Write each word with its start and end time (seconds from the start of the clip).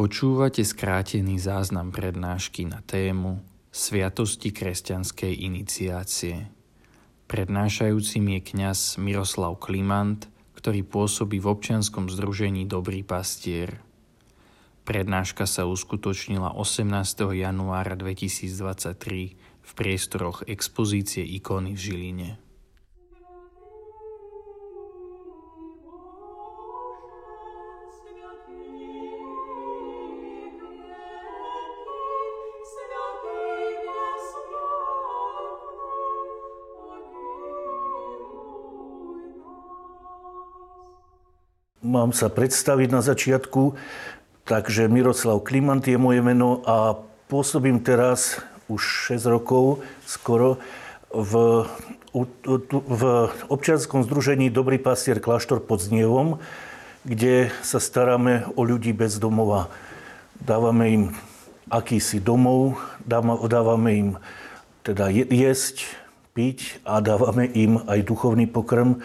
Počúvate 0.00 0.64
skrátený 0.64 1.36
záznam 1.36 1.92
prednášky 1.92 2.64
na 2.64 2.80
tému 2.80 3.44
Sviatosti 3.68 4.48
kresťanskej 4.48 5.44
iniciácie. 5.44 6.48
Prednášajúcim 7.28 8.24
je 8.32 8.40
kňaz 8.40 8.96
Miroslav 8.96 9.60
Klimant, 9.60 10.24
ktorý 10.56 10.88
pôsobí 10.88 11.36
v 11.36 11.52
občianskom 11.52 12.08
združení 12.08 12.64
Dobrý 12.64 13.04
pastier. 13.04 13.84
Prednáška 14.88 15.44
sa 15.44 15.68
uskutočnila 15.68 16.56
18. 16.56 17.36
januára 17.36 17.92
2023 17.92 19.36
v 19.36 19.70
priestoroch 19.76 20.48
expozície 20.48 21.28
ikony 21.28 21.76
v 21.76 21.80
Žiline. 21.84 22.30
Mám 41.90 42.14
sa 42.14 42.30
predstaviť 42.30 42.88
na 42.94 43.02
začiatku. 43.02 43.74
Takže 44.46 44.86
Miroslav 44.86 45.42
Klimant 45.42 45.82
je 45.82 45.98
moje 45.98 46.22
meno 46.22 46.62
a 46.62 46.94
pôsobím 47.26 47.82
teraz 47.82 48.38
už 48.70 49.10
6 49.18 49.26
rokov 49.26 49.82
skoro 50.06 50.62
v, 51.10 51.66
v 52.70 53.02
občianskom 53.50 54.06
združení 54.06 54.54
Dobrý 54.54 54.78
pastier 54.78 55.18
Kláštor 55.18 55.66
pod 55.66 55.82
Znievom, 55.82 56.38
kde 57.02 57.50
sa 57.66 57.82
staráme 57.82 58.46
o 58.54 58.62
ľudí 58.62 58.94
bez 58.94 59.18
domova. 59.18 59.66
Dávame 60.38 60.84
im 60.94 61.04
akýsi 61.66 62.22
domov, 62.22 62.78
dávame 63.02 63.90
im 63.98 64.10
teda 64.86 65.10
jesť, 65.10 65.86
piť 66.34 66.78
a 66.86 67.02
dávame 67.02 67.50
im 67.50 67.82
aj 67.90 68.06
duchovný 68.06 68.46
pokrm, 68.46 69.02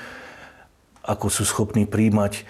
ako 1.02 1.26
sú 1.30 1.46
schopní 1.46 1.90
príjmať 1.90 2.46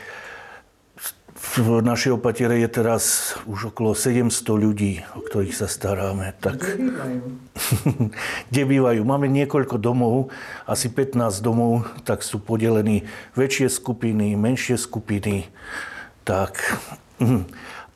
v 1.54 1.80
našej 1.86 2.18
opatere 2.18 2.58
je 2.66 2.70
teraz 2.82 3.36
už 3.46 3.70
okolo 3.70 3.94
700 3.94 4.34
ľudí, 4.58 5.06
o 5.14 5.22
ktorých 5.22 5.54
sa 5.54 5.70
staráme. 5.70 6.34
Tak... 6.42 6.58
Kde 6.58 6.90
bývajú? 6.90 7.20
Kde 8.50 8.64
bývajú? 8.74 9.02
Máme 9.06 9.30
niekoľko 9.30 9.78
domov, 9.78 10.34
asi 10.66 10.90
15 10.90 11.46
domov, 11.46 11.86
tak 12.02 12.26
sú 12.26 12.42
podelení 12.42 13.06
väčšie 13.38 13.70
skupiny, 13.70 14.34
menšie 14.34 14.76
skupiny. 14.76 15.48
Tak. 16.26 16.60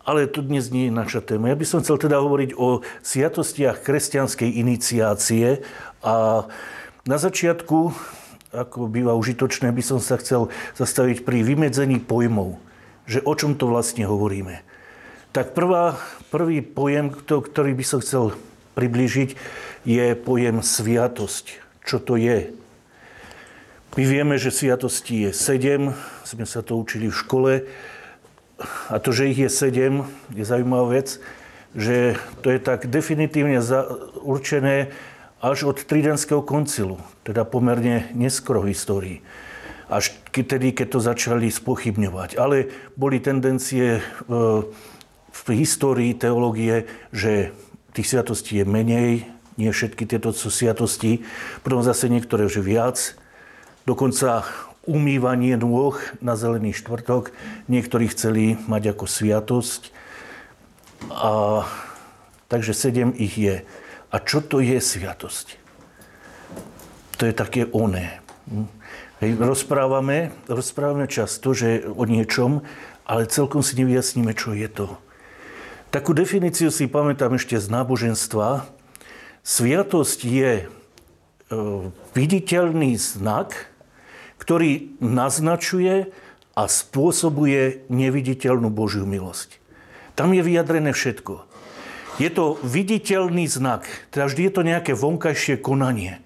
Ale 0.08 0.30
to 0.30 0.46
dnes 0.46 0.70
nie 0.70 0.88
je 0.88 0.94
naša 0.94 1.26
téma. 1.26 1.50
Ja 1.50 1.58
by 1.58 1.66
som 1.66 1.82
chcel 1.82 1.98
teda 1.98 2.22
hovoriť 2.22 2.54
o 2.54 2.86
sviatostiach 3.02 3.82
kresťanskej 3.82 4.50
iniciácie 4.62 5.66
a 6.06 6.46
na 7.04 7.18
začiatku, 7.18 7.92
ako 8.54 8.90
býva 8.90 9.14
užitočné, 9.18 9.70
by 9.74 9.84
som 9.86 10.00
sa 10.02 10.18
chcel 10.22 10.50
zastaviť 10.78 11.26
pri 11.26 11.46
vymedzení 11.46 12.02
pojmov 12.02 12.69
že 13.10 13.26
o 13.26 13.34
čom 13.34 13.58
to 13.58 13.66
vlastne 13.66 14.06
hovoríme. 14.06 14.62
Tak 15.34 15.58
prvá, 15.58 15.98
prvý 16.30 16.62
pojem, 16.62 17.10
ktorý 17.10 17.74
by 17.74 17.86
som 17.86 18.06
chcel 18.06 18.38
priblížiť, 18.78 19.34
je 19.82 20.06
pojem 20.14 20.62
sviatosť. 20.62 21.58
Čo 21.82 21.98
to 21.98 22.22
je? 22.22 22.54
My 23.98 24.04
vieme, 24.06 24.38
že 24.38 24.54
sviatosti 24.54 25.26
je 25.26 25.32
sedem, 25.34 25.98
sme 26.22 26.46
sa 26.46 26.62
to 26.62 26.78
učili 26.78 27.10
v 27.10 27.20
škole. 27.26 27.54
A 28.94 28.96
to, 29.02 29.10
že 29.10 29.34
ich 29.34 29.42
je 29.42 29.50
sedem, 29.50 30.06
je 30.30 30.46
zaujímavá 30.46 31.02
vec, 31.02 31.18
že 31.74 32.14
to 32.46 32.54
je 32.54 32.62
tak 32.62 32.86
definitívne 32.86 33.58
určené 34.22 34.94
až 35.42 35.74
od 35.74 35.82
Tridentského 35.82 36.46
koncilu, 36.46 37.02
teda 37.26 37.42
pomerne 37.42 38.06
neskoro 38.14 38.62
v 38.62 38.78
histórii 38.78 39.18
až 39.90 40.14
tedy, 40.32 40.72
keď 40.72 40.88
to 40.94 41.00
začali 41.02 41.50
spochybňovať. 41.50 42.38
Ale 42.38 42.70
boli 42.94 43.18
tendencie 43.18 43.98
e, 43.98 44.02
v 45.30 45.48
histórii 45.58 46.14
teológie, 46.14 46.86
že 47.10 47.52
tých 47.98 48.14
sviatostí 48.14 48.62
je 48.62 48.66
menej, 48.70 49.26
nie 49.60 49.70
všetky 49.74 50.08
tieto 50.08 50.32
sú 50.32 50.54
sviatosti, 50.54 51.26
potom 51.66 51.84
zase 51.84 52.08
niektoré 52.08 52.48
že 52.48 52.64
viac. 52.64 53.18
Dokonca 53.84 54.46
umývanie 54.88 55.60
nôh 55.60 56.00
na 56.24 56.40
zelený 56.40 56.72
štvrtok 56.78 57.36
niektorí 57.68 58.08
chceli 58.14 58.56
mať 58.70 58.96
ako 58.96 59.06
sviatosť. 59.10 59.92
A, 61.12 61.66
takže 62.48 62.78
sedem 62.78 63.12
ich 63.18 63.36
je. 63.36 63.66
A 64.10 64.16
čo 64.22 64.40
to 64.40 64.62
je 64.64 64.78
sviatosť? 64.80 65.60
To 67.20 67.28
je 67.28 67.34
také 67.36 67.68
oné. 67.76 68.24
Hm? 68.48 68.79
Hej, 69.20 69.36
rozprávame, 69.36 70.32
rozprávame 70.48 71.04
často 71.04 71.52
že 71.52 71.84
o 71.84 72.08
niečom, 72.08 72.64
ale 73.04 73.28
celkom 73.28 73.60
si 73.60 73.76
nevyjasníme, 73.76 74.32
čo 74.32 74.56
je 74.56 74.72
to. 74.72 74.96
Takú 75.92 76.16
definíciu 76.16 76.72
si 76.72 76.88
pamätám 76.88 77.36
ešte 77.36 77.60
z 77.60 77.68
náboženstva. 77.68 78.64
Sviatosť 79.44 80.20
je 80.24 80.52
e, 80.56 80.66
viditeľný 82.16 82.96
znak, 82.96 83.68
ktorý 84.40 84.96
naznačuje 85.04 86.16
a 86.56 86.64
spôsobuje 86.72 87.92
neviditeľnú 87.92 88.72
Božiu 88.72 89.04
milosť. 89.04 89.60
Tam 90.16 90.32
je 90.32 90.40
vyjadrené 90.40 90.96
všetko. 90.96 91.44
Je 92.24 92.32
to 92.32 92.56
viditeľný 92.64 93.52
znak, 93.52 93.84
teda 94.16 94.32
vždy 94.32 94.42
je 94.48 94.54
to 94.56 94.64
nejaké 94.64 94.92
vonkajšie 94.96 95.60
konanie. 95.60 96.24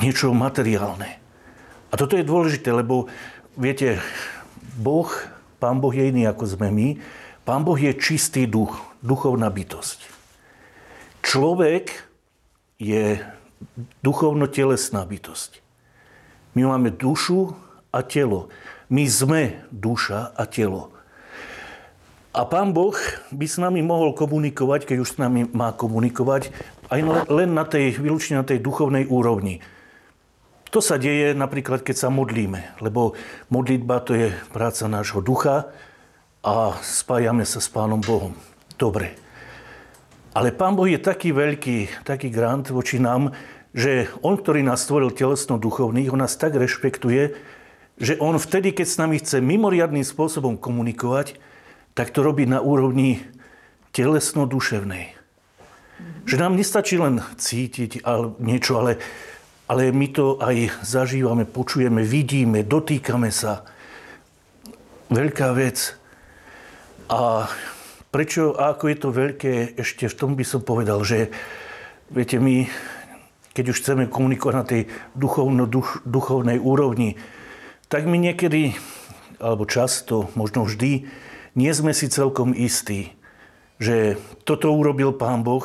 Niečo 0.00 0.32
materiálne. 0.32 1.21
A 1.92 1.94
toto 2.00 2.16
je 2.16 2.24
dôležité, 2.24 2.72
lebo 2.72 3.12
viete, 3.52 4.00
Boh, 4.80 5.12
Pán 5.60 5.76
Boh 5.78 5.92
je 5.92 6.08
iný 6.08 6.24
ako 6.24 6.48
sme 6.48 6.72
my. 6.72 6.88
Pán 7.44 7.68
Boh 7.68 7.76
je 7.76 7.92
čistý 7.92 8.48
duch, 8.48 8.80
duchovná 9.04 9.52
bytosť. 9.52 10.08
Človek 11.20 11.92
je 12.80 13.20
duchovno-telesná 14.00 15.04
bytosť. 15.04 15.60
My 16.56 16.66
máme 16.72 16.90
dušu 16.90 17.52
a 17.92 18.00
telo. 18.00 18.48
My 18.88 19.04
sme 19.06 19.60
duša 19.70 20.32
a 20.32 20.48
telo. 20.48 20.90
A 22.32 22.48
Pán 22.48 22.72
Boh 22.72 22.96
by 23.28 23.44
s 23.44 23.60
nami 23.60 23.84
mohol 23.84 24.16
komunikovať, 24.16 24.88
keď 24.88 24.96
už 25.04 25.08
s 25.14 25.20
nami 25.20 25.44
má 25.52 25.76
komunikovať, 25.76 26.48
aj 26.88 27.28
len 27.28 27.52
na 27.52 27.68
tej, 27.68 28.00
výlučne 28.00 28.40
na 28.40 28.44
tej 28.48 28.64
duchovnej 28.64 29.04
úrovni. 29.04 29.60
To 30.72 30.80
sa 30.80 30.96
deje 30.96 31.36
napríklad, 31.36 31.84
keď 31.84 31.96
sa 31.96 32.08
modlíme, 32.08 32.80
lebo 32.80 33.12
modlitba 33.52 34.00
to 34.00 34.16
je 34.16 34.32
práca 34.56 34.88
nášho 34.88 35.20
ducha 35.20 35.68
a 36.40 36.80
spájame 36.80 37.44
sa 37.44 37.60
s 37.60 37.68
Pánom 37.68 38.00
Bohom. 38.00 38.32
Dobre. 38.80 39.12
Ale 40.32 40.48
Pán 40.48 40.72
Boh 40.72 40.88
je 40.88 40.96
taký 40.96 41.36
veľký, 41.36 42.08
taký 42.08 42.32
grant 42.32 42.72
voči 42.72 42.96
nám, 42.96 43.36
že 43.76 44.08
On, 44.24 44.32
ktorý 44.32 44.64
nás 44.64 44.88
stvoril 44.88 45.12
telesno-duchovných, 45.12 46.08
On 46.08 46.24
nás 46.24 46.40
tak 46.40 46.56
rešpektuje, 46.56 47.36
že 48.00 48.16
On 48.16 48.40
vtedy, 48.40 48.72
keď 48.72 48.86
s 48.88 48.96
nami 48.96 49.20
chce 49.20 49.44
mimoriadným 49.44 50.08
spôsobom 50.08 50.56
komunikovať, 50.56 51.36
tak 51.92 52.16
to 52.16 52.24
robí 52.24 52.48
na 52.48 52.64
úrovni 52.64 53.20
telesno-duševnej. 53.92 55.20
Že 56.24 56.36
nám 56.40 56.56
nestačí 56.56 56.96
len 56.96 57.20
cítiť 57.36 58.08
niečo, 58.40 58.80
ale 58.80 58.96
ale 59.72 59.88
my 59.88 60.04
to 60.12 60.36
aj 60.36 60.84
zažívame, 60.84 61.48
počujeme, 61.48 62.04
vidíme, 62.04 62.60
dotýkame 62.60 63.32
sa. 63.32 63.64
Veľká 65.08 65.56
vec. 65.56 65.96
A 67.08 67.48
prečo 68.12 68.52
a 68.52 68.76
ako 68.76 68.84
je 68.92 68.96
to 69.00 69.08
veľké, 69.08 69.52
ešte 69.80 70.12
v 70.12 70.18
tom 70.20 70.36
by 70.36 70.44
som 70.44 70.60
povedal, 70.60 71.00
že 71.00 71.32
viete, 72.12 72.36
my, 72.36 72.68
keď 73.56 73.64
už 73.72 73.80
chceme 73.80 74.12
komunikovať 74.12 74.54
na 74.60 74.68
tej 74.68 74.92
duchovno, 75.16 75.64
duch, 75.64 76.04
duchovnej 76.04 76.60
úrovni, 76.60 77.16
tak 77.88 78.04
my 78.04 78.20
niekedy, 78.20 78.76
alebo 79.40 79.64
často, 79.64 80.28
možno 80.36 80.68
vždy, 80.68 81.08
nie 81.56 81.72
sme 81.72 81.96
si 81.96 82.12
celkom 82.12 82.52
istí, 82.52 83.16
že 83.80 84.20
toto 84.44 84.68
urobil 84.68 85.16
Pán 85.16 85.40
Boh, 85.40 85.64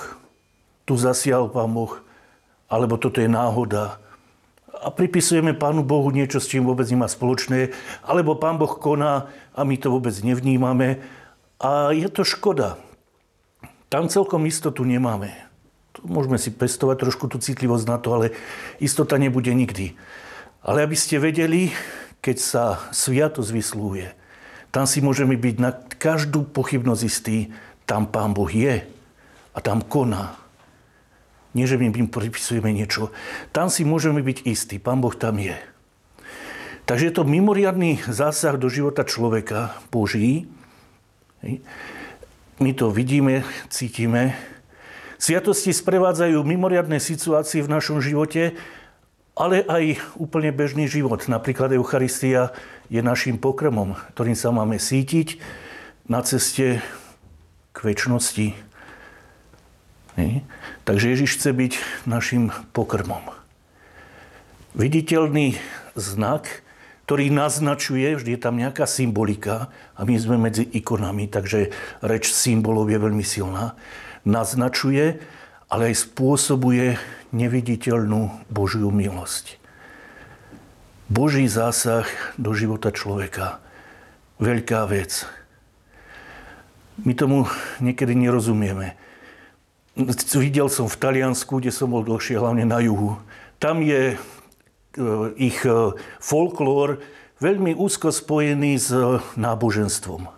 tu 0.88 0.96
zasial 0.96 1.52
Pán 1.52 1.76
Boh, 1.76 2.07
alebo 2.68 3.00
toto 3.00 3.24
je 3.24 3.32
náhoda. 3.32 4.00
A 4.78 4.94
pripisujeme 4.94 5.58
Pánu 5.58 5.82
Bohu 5.82 6.14
niečo, 6.14 6.38
s 6.38 6.52
čím 6.52 6.70
vôbec 6.70 6.86
nemá 6.88 7.10
spoločné, 7.10 7.74
alebo 8.06 8.38
Pán 8.38 8.62
Boh 8.62 8.78
koná 8.78 9.32
a 9.58 9.66
my 9.66 9.76
to 9.80 9.90
vôbec 9.90 10.14
nevnímame. 10.22 11.02
A 11.58 11.90
je 11.96 12.06
to 12.14 12.22
škoda. 12.22 12.78
Tam 13.90 14.12
celkom 14.12 14.46
istotu 14.46 14.86
nemáme. 14.86 15.34
Môžeme 16.06 16.38
si 16.38 16.54
pestovať 16.54 17.10
trošku 17.10 17.26
tú 17.26 17.42
citlivosť 17.42 17.86
na 17.90 17.98
to, 17.98 18.14
ale 18.14 18.38
istota 18.78 19.18
nebude 19.18 19.50
nikdy. 19.50 19.98
Ale 20.62 20.86
aby 20.86 20.94
ste 20.94 21.18
vedeli, 21.18 21.74
keď 22.22 22.38
sa 22.38 22.64
sviatosť 22.94 23.50
vyslúje, 23.50 24.14
Tam 24.72 24.84
si 24.86 25.00
môžeme 25.00 25.40
byť 25.40 25.56
na 25.58 25.72
každú 25.74 26.44
pochybnosť 26.44 27.02
istý, 27.02 27.38
tam 27.88 28.06
Pán 28.06 28.36
Boh 28.36 28.52
je 28.52 28.84
a 29.56 29.60
tam 29.64 29.80
koná. 29.80 30.36
Nie, 31.58 31.66
že 31.66 31.82
my 31.82 31.90
im 31.90 32.06
pripisujeme 32.06 32.70
niečo. 32.70 33.10
Tam 33.50 33.74
si 33.74 33.82
môžeme 33.82 34.22
byť 34.22 34.46
istí, 34.46 34.78
Pán 34.78 35.02
Boh 35.02 35.18
tam 35.18 35.42
je. 35.42 35.58
Takže 36.86 37.10
je 37.10 37.14
to 37.18 37.26
mimoriadný 37.26 37.98
zásah 38.06 38.62
do 38.62 38.70
života 38.70 39.02
človeka, 39.02 39.74
Boží. 39.90 40.46
My 42.62 42.72
to 42.78 42.94
vidíme, 42.94 43.42
cítime. 43.74 44.38
Sviatosti 45.18 45.74
sprevádzajú 45.74 46.46
mimoriadné 46.46 47.02
situácie 47.02 47.66
v 47.66 47.74
našom 47.74 48.06
živote, 48.06 48.54
ale 49.34 49.66
aj 49.66 49.98
úplne 50.22 50.54
bežný 50.54 50.86
život. 50.86 51.26
Napríklad 51.26 51.74
Eucharistia 51.74 52.54
je 52.94 53.02
našim 53.02 53.42
pokrmom, 53.42 53.98
ktorým 54.14 54.38
sa 54.38 54.54
máme 54.54 54.78
sítiť 54.78 55.42
na 56.06 56.22
ceste 56.22 56.86
k 57.74 57.78
väčšnosti. 57.82 58.67
Takže 60.88 61.14
Ježiš 61.14 61.38
chce 61.38 61.50
byť 61.54 61.74
našim 62.10 62.50
pokrmom. 62.74 63.22
Viditeľný 64.74 65.62
znak, 65.94 66.66
ktorý 67.06 67.32
naznačuje, 67.32 68.18
vždy 68.18 68.36
je 68.36 68.42
tam 68.42 68.56
nejaká 68.60 68.90
symbolika 68.90 69.70
a 69.96 70.04
my 70.04 70.16
sme 70.18 70.36
medzi 70.42 70.66
ikonami, 70.66 71.30
takže 71.30 71.72
reč 72.04 72.30
symbolov 72.32 72.90
je 72.92 73.00
veľmi 73.00 73.26
silná, 73.26 73.78
naznačuje, 74.26 75.22
ale 75.68 75.92
aj 75.92 76.08
spôsobuje 76.08 76.96
neviditeľnú 77.36 78.48
Božiu 78.52 78.92
milosť. 78.92 79.60
Boží 81.08 81.48
zásah 81.48 82.08
do 82.36 82.52
života 82.52 82.92
človeka. 82.92 83.64
Veľká 84.44 84.84
vec. 84.92 85.24
My 87.04 87.16
tomu 87.16 87.48
niekedy 87.80 88.16
nerozumieme. 88.16 89.07
Videl 90.38 90.70
som 90.70 90.86
v 90.86 91.00
Taliansku, 91.02 91.58
kde 91.58 91.74
som 91.74 91.90
bol 91.90 92.06
dlhšie, 92.06 92.38
hlavne 92.38 92.70
na 92.70 92.78
juhu. 92.86 93.18
Tam 93.58 93.82
je 93.82 94.14
e, 94.14 94.18
ich 95.42 95.58
e, 95.66 95.98
folklór 96.22 97.02
veľmi 97.42 97.74
úzko 97.74 98.14
spojený 98.14 98.78
s 98.78 98.94
náboženstvom. 99.34 100.30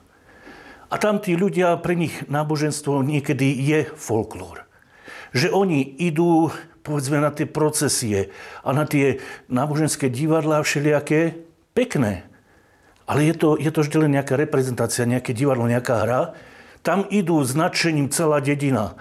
A 0.89 0.95
tam 0.95 1.19
tí 1.19 1.35
ľudia, 1.35 1.75
pre 1.83 1.99
nich 1.99 2.15
náboženstvo 2.31 3.03
niekedy 3.03 3.51
je 3.51 3.79
folklór. 3.99 4.63
Že 5.35 5.51
oni 5.51 5.83
idú 6.07 6.55
povedzme 6.81 7.19
na 7.19 7.29
tie 7.29 7.45
procesie 7.45 8.31
a 8.63 8.71
na 8.71 8.87
tie 8.87 9.19
náboženské 9.51 10.07
divadlá 10.07 10.63
všelijaké 10.63 11.35
pekné. 11.75 12.25
Ale 13.05 13.27
je 13.27 13.35
to, 13.35 13.59
je 13.59 13.69
to 13.69 13.83
vždy 13.83 14.07
len 14.07 14.15
nejaká 14.15 14.39
reprezentácia, 14.39 15.03
nejaké 15.03 15.35
divadlo, 15.35 15.67
nejaká 15.67 16.07
hra. 16.07 16.21
Tam 16.81 17.03
idú 17.11 17.43
značením 17.43 18.07
celá 18.09 18.39
dedina. 18.39 18.95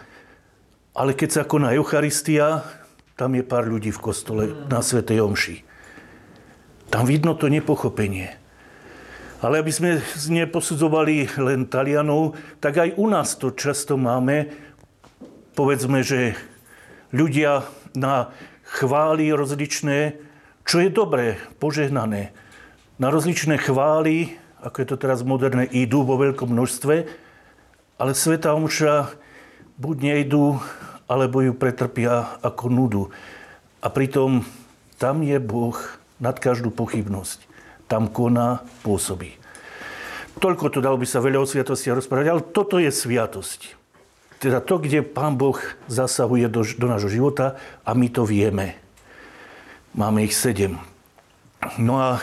Ale 0.98 1.14
keď 1.14 1.30
sa 1.30 1.42
koná 1.46 1.70
Eucharistia, 1.78 2.66
tam 3.14 3.38
je 3.38 3.46
pár 3.46 3.70
ľudí 3.70 3.94
v 3.94 4.02
kostole 4.02 4.50
na 4.66 4.82
Svetej 4.82 5.22
Omši. 5.22 5.62
Tam 6.90 7.06
vidno 7.06 7.38
to 7.38 7.46
nepochopenie. 7.46 8.34
Ale 9.38 9.62
aby 9.62 9.70
sme 9.70 10.02
neposudzovali 10.26 11.38
len 11.38 11.70
Talianov, 11.70 12.34
tak 12.58 12.82
aj 12.82 12.98
u 12.98 13.06
nás 13.06 13.38
to 13.38 13.54
často 13.54 13.94
máme. 13.94 14.50
Povedzme, 15.54 16.02
že 16.02 16.34
ľudia 17.14 17.62
na 17.94 18.34
chvály 18.66 19.30
rozličné, 19.30 20.18
čo 20.66 20.82
je 20.82 20.90
dobré, 20.90 21.38
požehnané. 21.62 22.34
Na 22.98 23.14
rozličné 23.14 23.62
chvály, 23.62 24.34
ako 24.66 24.76
je 24.82 24.88
to 24.90 24.98
teraz 24.98 25.22
moderné, 25.22 25.70
idú 25.70 26.02
vo 26.02 26.18
veľkom 26.18 26.50
množstve, 26.50 27.06
ale 28.02 28.18
Sveta 28.18 28.50
Omša 28.58 29.14
buď 29.78 29.96
nejdú, 30.02 30.58
alebo 31.08 31.40
ju 31.40 31.56
pretrpia 31.56 32.38
ako 32.44 32.64
nudu. 32.68 33.02
A 33.80 33.88
pritom 33.88 34.44
tam 35.00 35.24
je 35.24 35.40
Boh 35.40 35.74
nad 36.20 36.36
každú 36.36 36.68
pochybnosť. 36.68 37.48
Tam 37.88 38.12
koná, 38.12 38.60
pôsobí. 38.84 39.40
Toľko 40.38 40.70
to 40.70 40.78
dalo 40.84 41.00
by 41.00 41.06
sa 41.08 41.24
veľa 41.24 41.42
o 41.42 41.48
sviatosti 41.48 41.90
rozprávať, 41.90 42.26
ale 42.30 42.42
toto 42.44 42.78
je 42.78 42.92
sviatosť. 42.92 43.74
Teda 44.38 44.62
to, 44.62 44.78
kde 44.78 45.02
Pán 45.02 45.34
Boh 45.34 45.58
zasahuje 45.90 46.46
do, 46.46 46.62
do 46.62 46.86
nášho 46.86 47.10
života 47.10 47.58
a 47.82 47.90
my 47.90 48.06
to 48.06 48.22
vieme. 48.22 48.78
Máme 49.98 50.22
ich 50.22 50.38
sedem. 50.38 50.78
No 51.74 51.98
a 51.98 52.22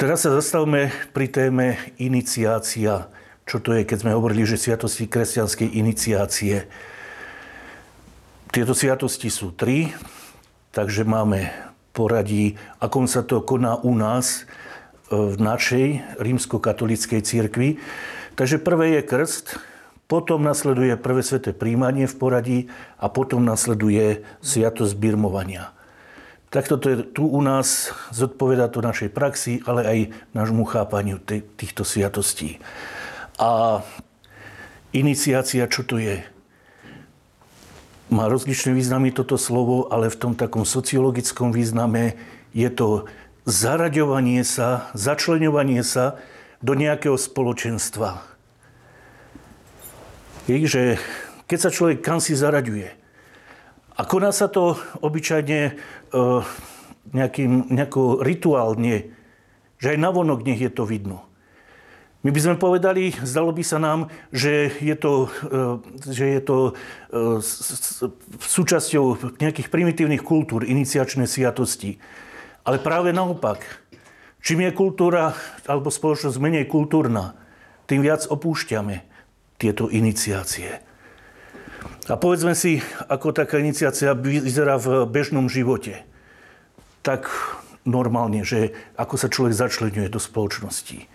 teraz 0.00 0.24
sa 0.24 0.32
zastavme 0.32 0.88
pri 1.12 1.28
téme 1.28 1.76
iniciácia. 2.00 3.04
Čo 3.44 3.60
to 3.60 3.76
je, 3.76 3.84
keď 3.84 4.04
sme 4.04 4.16
hovorili, 4.16 4.48
že 4.48 4.56
sviatosti 4.56 5.04
kresťanskej 5.04 5.68
iniciácie. 5.76 6.64
Tieto 8.48 8.72
sviatosti 8.72 9.28
sú 9.28 9.52
tri, 9.52 9.92
takže 10.72 11.04
máme 11.04 11.52
poradí, 11.92 12.56
akom 12.80 13.04
sa 13.04 13.20
to 13.20 13.44
koná 13.44 13.76
u 13.84 13.92
nás 13.92 14.42
e, 14.42 15.12
v 15.12 15.36
našej 15.36 15.86
rímskokatolíckej 16.18 17.20
cirkvi. 17.20 17.76
Takže 18.34 18.58
prvé 18.58 18.98
je 18.98 19.02
krst, 19.06 19.46
potom 20.08 20.44
nasleduje 20.44 20.96
prvé 21.00 21.22
sveté 21.24 21.52
príjmanie 21.52 22.04
v 22.04 22.18
poradí 22.18 22.58
a 22.96 23.08
potom 23.08 23.44
nasleduje 23.44 24.24
sviatosť 24.40 24.94
birmovania. 24.96 25.72
Takto 26.52 26.78
to 26.78 26.86
je 26.86 26.96
tu 27.02 27.26
u 27.26 27.42
nás, 27.42 27.90
zodpoveda 28.14 28.70
to 28.70 28.78
našej 28.78 29.10
praxi, 29.10 29.58
ale 29.66 29.82
aj 29.82 29.98
nášmu 30.38 30.62
chápaniu 30.70 31.18
týchto 31.58 31.82
sviatostí. 31.82 32.62
A 33.40 33.82
iniciácia, 34.94 35.66
čo 35.66 35.82
to 35.82 35.98
je? 35.98 36.22
Má 38.12 38.30
rozličné 38.30 38.76
významy 38.76 39.10
toto 39.10 39.34
slovo, 39.40 39.90
ale 39.90 40.12
v 40.12 40.20
tom 40.20 40.32
takom 40.38 40.62
sociologickom 40.62 41.50
význame 41.50 42.14
je 42.54 42.70
to 42.70 43.10
zaraďovanie 43.48 44.46
sa, 44.46 44.92
začlenovanie 44.94 45.82
sa 45.82 46.20
do 46.62 46.78
nejakého 46.78 47.18
spoločenstva 47.18 48.34
je, 50.48 50.56
že 50.68 50.82
keď 51.48 51.58
sa 51.60 51.70
človek 51.72 51.98
kam 52.04 52.20
si 52.20 52.36
zaraďuje 52.36 52.92
a 53.94 54.00
koná 54.04 54.32
sa 54.34 54.50
to 54.50 54.76
obyčajne 55.00 55.60
e, 55.64 55.72
nejakým, 57.14 57.72
nejako 57.72 58.20
rituálne, 58.20 59.12
že 59.78 59.94
aj 59.94 59.98
navonok 60.02 60.40
nech 60.44 60.60
je 60.60 60.72
to 60.72 60.84
vidno. 60.84 61.24
My 62.24 62.32
by 62.32 62.40
sme 62.40 62.56
povedali, 62.56 63.12
zdalo 63.20 63.52
by 63.52 63.60
sa 63.60 63.76
nám, 63.76 64.08
že 64.32 64.72
je 64.80 64.96
to, 64.96 65.28
e, 65.44 66.08
že 66.08 66.24
je 66.24 66.40
to 66.40 66.56
e, 66.64 66.72
súčasťou 68.40 69.36
nejakých 69.44 69.68
primitívnych 69.68 70.24
kultúr, 70.24 70.64
iniciačné 70.64 71.28
sviatosti. 71.28 72.00
Ale 72.64 72.80
práve 72.80 73.12
naopak, 73.12 73.60
čím 74.40 74.64
je 74.64 74.72
kultúra 74.72 75.36
alebo 75.68 75.92
spoločnosť 75.92 76.40
menej 76.40 76.64
kultúrna, 76.64 77.36
tým 77.84 78.00
viac 78.00 78.24
opúšťame 78.24 79.04
tieto 79.60 79.92
iniciácie. 79.92 80.80
A 82.08 82.16
povedzme 82.16 82.56
si, 82.56 82.80
ako 83.04 83.36
taká 83.36 83.60
iniciácia 83.60 84.16
vyzerá 84.16 84.80
v 84.80 85.04
bežnom 85.04 85.52
živote. 85.52 86.08
Tak 87.04 87.28
normálne, 87.84 88.48
že 88.48 88.72
ako 88.96 89.14
sa 89.20 89.28
človek 89.28 89.52
začlenuje 89.52 90.08
do 90.08 90.16
spoločnosti. 90.16 91.13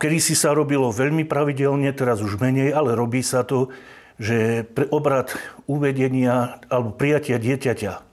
Kedy 0.00 0.16
si 0.16 0.32
sa 0.32 0.56
robilo 0.56 0.88
veľmi 0.88 1.28
pravidelne, 1.28 1.92
teraz 1.92 2.24
už 2.24 2.40
menej, 2.40 2.72
ale 2.72 2.96
robí 2.96 3.20
sa 3.20 3.44
to, 3.44 3.68
že 4.16 4.64
pre 4.72 4.88
obrad 4.88 5.28
uvedenia 5.68 6.56
alebo 6.72 6.96
prijatia 6.96 7.36
dieťaťa 7.36 8.10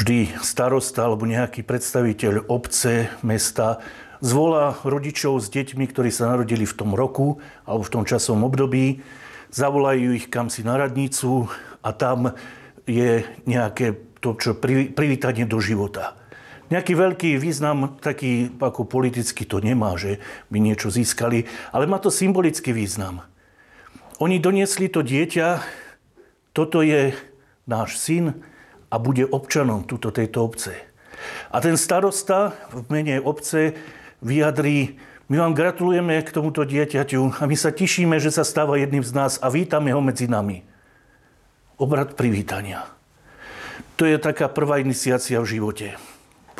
vždy 0.00 0.40
starosta 0.40 1.04
alebo 1.04 1.28
nejaký 1.28 1.60
predstaviteľ 1.60 2.48
obce, 2.48 3.12
mesta 3.20 3.84
zvolá 4.24 4.80
rodičov 4.80 5.36
s 5.44 5.52
deťmi, 5.52 5.84
ktorí 5.92 6.08
sa 6.08 6.32
narodili 6.32 6.64
v 6.64 6.72
tom 6.72 6.96
roku 6.96 7.36
alebo 7.68 7.84
v 7.84 7.92
tom 7.92 8.04
časovom 8.08 8.48
období, 8.48 9.04
zavolajú 9.52 10.16
ich 10.16 10.32
kam 10.32 10.48
si 10.48 10.64
na 10.64 10.80
radnicu 10.80 11.52
a 11.84 11.92
tam 11.92 12.32
je 12.88 13.28
nejaké 13.44 14.00
to, 14.24 14.40
čo 14.40 14.56
privítanie 14.96 15.44
do 15.44 15.60
života. 15.60 16.16
Nejaký 16.70 16.94
veľký 16.94 17.30
význam, 17.42 17.98
taký 17.98 18.54
ako 18.62 18.86
politicky 18.86 19.42
to 19.42 19.58
nemá, 19.58 19.98
že 19.98 20.22
by 20.54 20.62
niečo 20.62 20.86
získali, 20.86 21.50
ale 21.74 21.90
má 21.90 21.98
to 21.98 22.14
symbolický 22.14 22.70
význam. 22.70 23.26
Oni 24.22 24.38
doniesli 24.38 24.86
to 24.86 25.02
dieťa, 25.02 25.66
toto 26.54 26.86
je 26.86 27.10
náš 27.66 27.98
syn 27.98 28.38
a 28.86 29.02
bude 29.02 29.26
občanom 29.26 29.82
tuto 29.82 30.14
tejto 30.14 30.46
obce. 30.46 30.78
A 31.50 31.58
ten 31.58 31.74
starosta 31.74 32.54
v 32.70 32.86
mene 32.86 33.18
obce 33.18 33.74
vyjadrí, 34.22 34.94
my 35.30 35.42
vám 35.42 35.54
gratulujeme 35.54 36.22
k 36.22 36.34
tomuto 36.34 36.66
dieťaťu 36.66 37.38
a 37.38 37.46
my 37.46 37.56
sa 37.58 37.70
tešíme, 37.70 38.18
že 38.18 38.34
sa 38.34 38.46
stáva 38.46 38.78
jedným 38.78 39.02
z 39.02 39.14
nás 39.14 39.38
a 39.42 39.50
vítame 39.50 39.90
ho 39.94 40.02
medzi 40.02 40.26
nami. 40.26 40.62
Obrad 41.78 42.18
privítania. 42.18 42.86
To 43.94 44.06
je 44.06 44.18
taká 44.18 44.50
prvá 44.50 44.82
iniciácia 44.82 45.38
v 45.38 45.58
živote. 45.58 45.86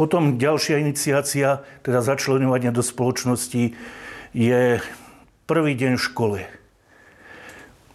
Potom 0.00 0.40
ďalšia 0.40 0.80
iniciácia, 0.80 1.60
teda 1.84 2.00
začlenovanie 2.00 2.72
do 2.72 2.80
spoločnosti, 2.80 3.76
je 4.32 4.62
prvý 5.44 5.76
deň 5.76 6.00
v 6.00 6.06
škole. 6.08 6.40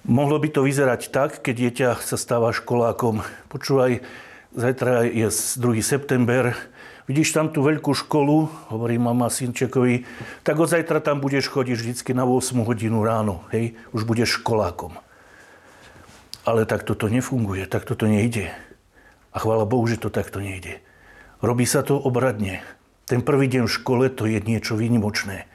Mohlo 0.05 0.37
by 0.37 0.53
to 0.53 0.61
vyzerať 0.61 1.09
tak, 1.09 1.41
keď 1.41 1.55
dieťa 1.57 1.89
sa 2.05 2.13
stáva 2.13 2.53
školákom. 2.53 3.25
Počúvaj, 3.49 4.05
zajtra 4.53 5.09
je 5.09 5.33
2. 5.33 5.81
september, 5.81 6.53
vidíš 7.09 7.33
tam 7.33 7.49
tú 7.49 7.65
veľkú 7.65 7.97
školu, 7.97 8.53
hovorí 8.69 9.01
mama 9.01 9.33
synčekovi, 9.33 10.05
tak 10.45 10.61
od 10.61 10.69
zajtra 10.69 11.01
tam 11.01 11.17
budeš 11.25 11.49
chodiť 11.49 11.73
vždycky 11.73 12.13
na 12.13 12.29
8 12.29 12.53
hodinu 12.69 13.01
ráno, 13.01 13.41
hej, 13.49 13.81
už 13.97 14.05
budeš 14.05 14.45
školákom. 14.45 14.93
Ale 16.45 16.69
tak 16.69 16.85
toto 16.85 17.09
nefunguje, 17.09 17.65
tak 17.65 17.81
toto 17.81 18.05
nejde. 18.05 18.53
A 19.33 19.41
chvála 19.41 19.65
Bohu, 19.65 19.89
že 19.89 19.97
to 19.97 20.13
takto 20.13 20.37
nejde. 20.37 20.85
Robí 21.45 21.69
sa 21.69 21.85
to 21.85 21.93
obradne. 22.01 22.65
Ten 23.05 23.21
prvý 23.21 23.45
deň 23.45 23.69
v 23.69 23.75
škole 23.77 24.05
to 24.09 24.25
je 24.25 24.41
niečo 24.41 24.73
výnimočné 24.73 25.45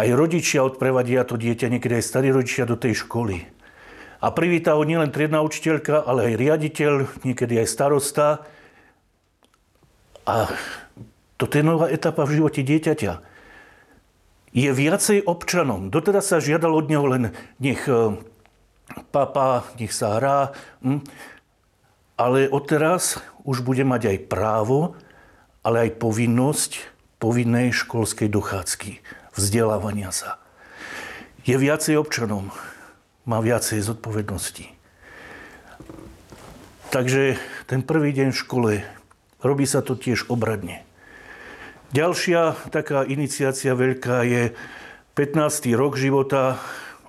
aj 0.00 0.08
rodičia 0.16 0.64
odprevadia 0.64 1.28
to 1.28 1.36
dieťa, 1.36 1.68
niekedy 1.68 2.00
aj 2.00 2.04
starí 2.08 2.32
rodičia 2.32 2.64
do 2.64 2.80
tej 2.80 3.04
školy. 3.04 3.44
A 4.20 4.32
privíta 4.32 4.76
ho 4.76 4.84
nielen 4.84 5.12
triedna 5.12 5.44
učiteľka, 5.44 6.04
ale 6.04 6.32
aj 6.32 6.40
riaditeľ, 6.40 6.92
niekedy 7.24 7.60
aj 7.60 7.68
starosta. 7.68 8.26
A 10.24 10.48
toto 11.36 11.56
je 11.56 11.64
nová 11.64 11.92
etapa 11.92 12.24
v 12.24 12.40
živote 12.40 12.64
dieťaťa. 12.64 13.12
Je 14.56 14.70
viacej 14.72 15.24
občanom. 15.24 15.92
Doteraz 15.92 16.32
sa 16.32 16.42
žiadalo 16.42 16.80
od 16.80 16.86
neho 16.90 17.06
len 17.06 17.22
nech 17.62 17.80
e, 17.86 18.18
papa, 19.14 19.68
nech 19.80 19.94
sa 19.94 20.20
hrá. 20.20 20.38
Hm? 20.84 21.00
Ale 22.20 22.52
odteraz 22.52 23.16
už 23.48 23.64
bude 23.64 23.80
mať 23.80 24.12
aj 24.12 24.18
právo, 24.28 24.92
ale 25.64 25.88
aj 25.88 25.96
povinnosť 25.96 26.84
povinnej 27.16 27.72
školskej 27.72 28.28
dochádzky 28.28 29.00
vzdelávania 29.32 30.12
sa. 30.12 30.36
Je 31.48 31.56
viacej 31.56 31.96
občanom, 31.96 32.52
má 33.24 33.40
viacej 33.40 33.80
zodpovedností. 33.80 34.68
Takže 36.92 37.40
ten 37.64 37.80
prvý 37.80 38.12
deň 38.12 38.36
v 38.36 38.40
škole, 38.44 38.72
robí 39.40 39.64
sa 39.64 39.80
to 39.80 39.96
tiež 39.96 40.28
obradne. 40.28 40.84
Ďalšia 41.96 42.68
taká 42.68 43.00
iniciácia 43.08 43.72
veľká 43.72 44.28
je 44.28 44.42
15. 45.16 45.72
rok 45.72 45.96
života 45.96 46.60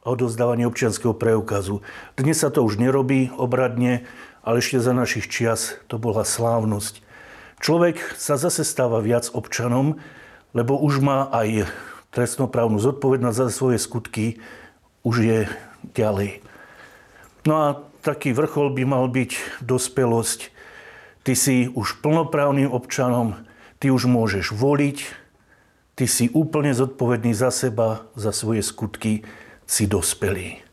a 0.01 0.05
odozdávanie 0.07 0.63
občianského 0.71 1.11
preukazu. 1.11 1.83
Dnes 2.15 2.39
sa 2.39 2.47
to 2.47 2.63
už 2.63 2.79
nerobí 2.79 3.27
obradne, 3.35 4.07
ale 4.41 4.59
ešte 4.61 4.81
za 4.81 4.93
našich 4.93 5.29
čias 5.29 5.77
to 5.85 6.01
bola 6.01 6.25
slávnosť. 6.25 7.01
Človek 7.61 8.17
sa 8.17 8.41
zase 8.41 8.65
stáva 8.65 9.01
viac 9.05 9.29
občanom, 9.31 10.01
lebo 10.57 10.75
už 10.81 10.99
má 10.99 11.29
aj 11.29 11.69
trestnoprávnu 12.11 12.81
zodpovednosť 12.81 13.37
za 13.37 13.47
svoje 13.53 13.77
skutky, 13.77 14.41
už 15.05 15.15
je 15.21 15.39
ďalej. 15.93 16.41
No 17.45 17.53
a 17.57 17.67
taký 18.01 18.33
vrchol 18.33 18.73
by 18.73 18.83
mal 18.85 19.05
byť 19.09 19.61
dospelosť. 19.61 20.49
Ty 21.21 21.33
si 21.37 21.69
už 21.69 22.01
plnoprávnym 22.01 22.69
občanom, 22.69 23.37
ty 23.77 23.93
už 23.93 24.09
môžeš 24.09 24.53
voliť, 24.57 24.97
ty 25.93 26.05
si 26.09 26.33
úplne 26.33 26.73
zodpovedný 26.73 27.37
za 27.37 27.53
seba, 27.53 28.09
za 28.17 28.33
svoje 28.33 28.65
skutky, 28.65 29.21
si 29.69 29.85
dospelý. 29.85 30.70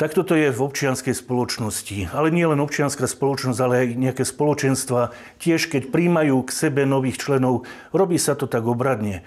Takto 0.00 0.24
to 0.24 0.32
je 0.32 0.48
v 0.48 0.64
občianskej 0.64 1.12
spoločnosti. 1.12 2.08
Ale 2.16 2.32
nie 2.32 2.48
len 2.48 2.56
občianská 2.56 3.04
spoločnosť, 3.04 3.60
ale 3.60 3.74
aj 3.84 3.88
nejaké 4.00 4.24
spoločenstva. 4.24 5.12
Tiež 5.36 5.68
keď 5.68 5.92
príjmajú 5.92 6.40
k 6.48 6.50
sebe 6.56 6.88
nových 6.88 7.20
členov, 7.20 7.68
robí 7.92 8.16
sa 8.16 8.32
to 8.32 8.48
tak 8.48 8.64
obradne 8.64 9.20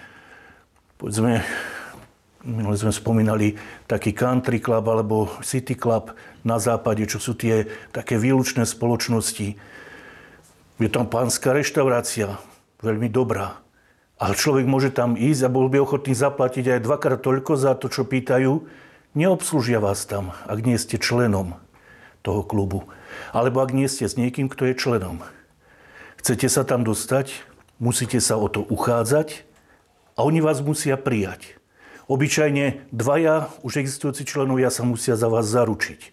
povedzme, 1.04 1.44
minule 2.48 2.76
sme 2.80 2.88
spomínali 2.88 3.60
taký 3.84 4.16
country 4.16 4.56
club 4.56 4.88
alebo 4.88 5.28
city 5.44 5.76
club 5.76 6.16
na 6.48 6.56
západe, 6.56 7.04
čo 7.04 7.20
sú 7.20 7.36
tie 7.36 7.68
také 7.92 8.16
výlučné 8.16 8.64
spoločnosti. 8.64 9.48
Je 10.80 10.88
tam 10.88 11.04
pánska 11.04 11.52
reštaurácia, 11.52 12.40
veľmi 12.80 13.12
dobrá. 13.12 13.60
Ale 14.16 14.32
človek 14.32 14.64
môže 14.64 14.96
tam 14.96 15.12
ísť 15.12 15.44
a 15.44 15.52
bol 15.52 15.68
by 15.68 15.82
ochotný 15.84 16.16
zaplatiť 16.16 16.78
aj 16.78 16.80
dvakrát 16.88 17.20
toľko 17.20 17.52
za 17.58 17.76
to, 17.76 17.92
čo 17.92 18.08
pýtajú. 18.08 18.64
Neobslúžia 19.14 19.78
vás 19.78 20.02
tam, 20.10 20.34
ak 20.50 20.66
nie 20.66 20.74
ste 20.74 20.98
členom 20.98 21.54
toho 22.26 22.42
klubu. 22.42 22.90
Alebo 23.30 23.62
ak 23.62 23.70
nie 23.70 23.86
ste 23.86 24.10
s 24.10 24.18
niekým, 24.18 24.50
kto 24.50 24.66
je 24.66 24.74
členom. 24.74 25.22
Chcete 26.18 26.50
sa 26.50 26.66
tam 26.66 26.82
dostať, 26.82 27.46
musíte 27.78 28.18
sa 28.18 28.34
o 28.34 28.50
to 28.50 28.66
uchádzať 28.66 29.46
a 30.18 30.26
oni 30.26 30.42
vás 30.42 30.58
musia 30.66 30.98
prijať. 30.98 31.62
Obyčajne 32.10 32.90
dvaja 32.90 33.54
už 33.62 33.86
existujúci 33.86 34.26
členovia 34.26 34.66
sa 34.74 34.82
musia 34.82 35.14
za 35.14 35.30
vás 35.30 35.46
zaručiť. 35.46 36.10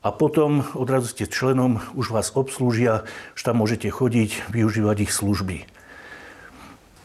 A 0.00 0.08
potom 0.08 0.64
odrazu 0.72 1.12
ste 1.12 1.28
členom, 1.28 1.84
už 1.92 2.16
vás 2.16 2.32
obslúžia, 2.32 3.04
že 3.36 3.44
tam 3.44 3.60
môžete 3.60 3.92
chodiť, 3.92 4.48
využívať 4.48 5.04
ich 5.04 5.12
služby. 5.12 5.68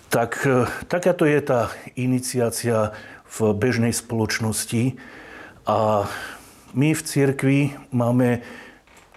Tak 0.07 0.43
e, 0.43 0.67
takáto 0.87 1.27
je 1.27 1.39
tá 1.43 1.71
iniciácia 1.95 2.95
v 3.31 3.55
bežnej 3.55 3.95
spoločnosti 3.95 4.99
a 5.63 6.09
my 6.75 6.89
v 6.91 7.01
cirkvi 7.03 7.59
máme 7.95 8.43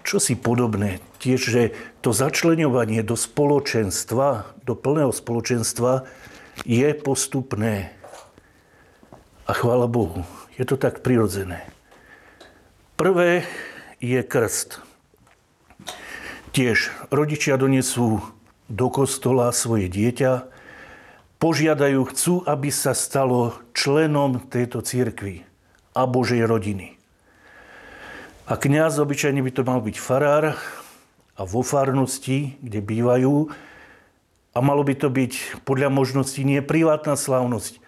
čosi 0.07 0.39
podobné. 0.39 1.03
Tiež, 1.19 1.41
že 1.41 1.63
to 1.99 2.13
začlenovanie 2.13 3.01
do 3.01 3.17
spoločenstva, 3.17 4.55
do 4.63 4.77
plného 4.77 5.11
spoločenstva 5.11 6.05
je 6.63 6.87
postupné. 6.95 7.91
A 9.45 9.51
chvála 9.51 9.89
Bohu, 9.89 10.23
je 10.55 10.63
to 10.63 10.79
tak 10.79 11.03
prirodzené. 11.03 11.65
Prvé 12.95 13.43
je 13.99 14.23
krst. 14.23 14.79
Tiež 16.55 16.87
rodičia 17.11 17.59
donesú 17.59 18.23
do 18.71 18.87
kostola 18.87 19.51
svoje 19.51 19.91
dieťa, 19.91 20.54
požiadajú, 21.37 22.01
chcú, 22.11 22.33
aby 22.47 22.69
sa 22.71 22.95
stalo 22.95 23.55
členom 23.75 24.39
tejto 24.47 24.81
církvy 24.81 25.43
a 25.95 26.07
Božej 26.07 26.43
rodiny. 26.47 26.95
A 28.45 28.59
kňaz 28.59 29.01
obyčajne 29.01 29.41
by 29.41 29.51
to 29.51 29.61
mal 29.65 29.81
byť 29.81 29.97
farár 29.97 30.53
a 31.35 31.41
vo 31.43 31.65
farnosti, 31.65 32.55
kde 32.61 32.79
bývajú, 32.79 33.49
a 34.55 34.63
malo 34.63 34.87
by 34.87 34.95
to 34.95 35.11
byť 35.11 35.63
podľa 35.67 35.91
možností 35.91 36.47
nie 36.47 36.63
privátna 36.63 37.19
slávnosť, 37.19 37.83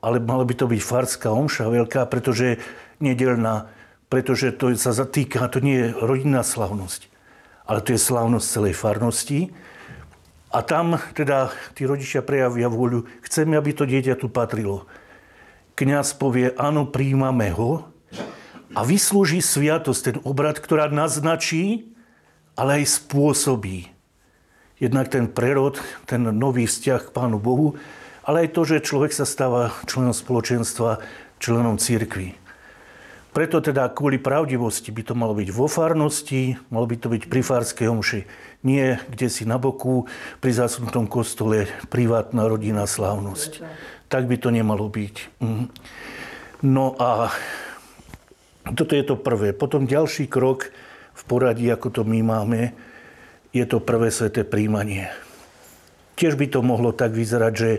ale 0.00 0.24
malo 0.24 0.48
by 0.48 0.56
to 0.56 0.64
byť 0.64 0.80
farská 0.80 1.28
omša 1.28 1.68
veľká, 1.68 2.08
pretože 2.08 2.56
nedelná, 2.96 3.68
pretože 4.08 4.56
to 4.56 4.72
sa 4.72 4.96
zatýka, 4.96 5.52
to 5.52 5.60
nie 5.60 5.76
je 5.76 5.88
rodinná 6.00 6.40
slávnosť, 6.40 7.12
ale 7.68 7.84
to 7.84 7.92
je 7.92 8.00
slávnosť 8.00 8.46
celej 8.48 8.74
farnosti. 8.74 9.52
A 10.48 10.64
tam 10.64 10.96
teda 11.12 11.52
tí 11.76 11.84
rodičia 11.84 12.24
prejavia 12.24 12.72
vôľu, 12.72 13.04
chceme, 13.24 13.56
aby 13.56 13.70
to 13.76 13.84
dieťa 13.84 14.16
tu 14.16 14.32
patrilo. 14.32 14.88
Kňaz 15.76 16.16
povie, 16.16 16.56
áno, 16.56 16.88
príjmame 16.88 17.52
ho 17.52 17.84
a 18.72 18.80
vyslúži 18.82 19.44
sviatosť, 19.44 20.02
ten 20.02 20.16
obrad, 20.24 20.58
ktorá 20.58 20.88
naznačí, 20.88 21.92
ale 22.58 22.82
aj 22.82 23.04
spôsobí 23.04 23.98
Jednak 24.78 25.10
ten 25.10 25.26
prerod, 25.26 25.82
ten 26.06 26.22
nový 26.22 26.70
vzťah 26.70 27.10
k 27.10 27.14
Pánu 27.14 27.42
Bohu, 27.42 27.74
ale 28.22 28.46
aj 28.46 28.54
to, 28.54 28.62
že 28.62 28.86
človek 28.86 29.10
sa 29.10 29.26
stáva 29.26 29.74
členom 29.90 30.14
spoločenstva, 30.14 31.02
členom 31.42 31.82
církvy. 31.82 32.38
Preto 33.28 33.60
teda 33.60 33.92
kvôli 33.92 34.16
pravdivosti 34.16 34.88
by 34.88 35.02
to 35.04 35.14
malo 35.14 35.36
byť 35.36 35.48
vo 35.52 35.68
farnosti, 35.68 36.56
malo 36.72 36.88
by 36.88 36.96
to 36.96 37.12
byť 37.12 37.22
pri 37.28 37.42
fárskej 37.44 37.86
omši. 37.86 38.20
Nie 38.64 38.98
kde 39.12 39.28
si 39.28 39.44
na 39.44 39.60
boku, 39.60 40.08
pri 40.40 40.52
zásnutom 40.56 41.06
kostole, 41.06 41.68
privátna 41.92 42.48
rodinná 42.48 42.88
slávnosť. 42.88 43.62
Tak 44.08 44.24
by 44.26 44.36
to 44.40 44.48
nemalo 44.48 44.88
byť. 44.88 45.14
Mhm. 45.44 45.64
No 46.64 46.96
a 46.98 47.30
toto 48.74 48.96
je 48.96 49.04
to 49.06 49.14
prvé. 49.14 49.54
Potom 49.54 49.86
ďalší 49.86 50.26
krok 50.26 50.72
v 51.14 51.22
poradí, 51.24 51.70
ako 51.70 51.88
to 51.88 52.02
my 52.02 52.20
máme, 52.24 52.74
je 53.54 53.64
to 53.64 53.80
prvé 53.80 54.12
sveté 54.12 54.44
príjmanie. 54.44 55.08
Tiež 56.18 56.34
by 56.34 56.50
to 56.50 56.60
mohlo 56.66 56.90
tak 56.90 57.14
vyzerať, 57.14 57.52
že 57.54 57.70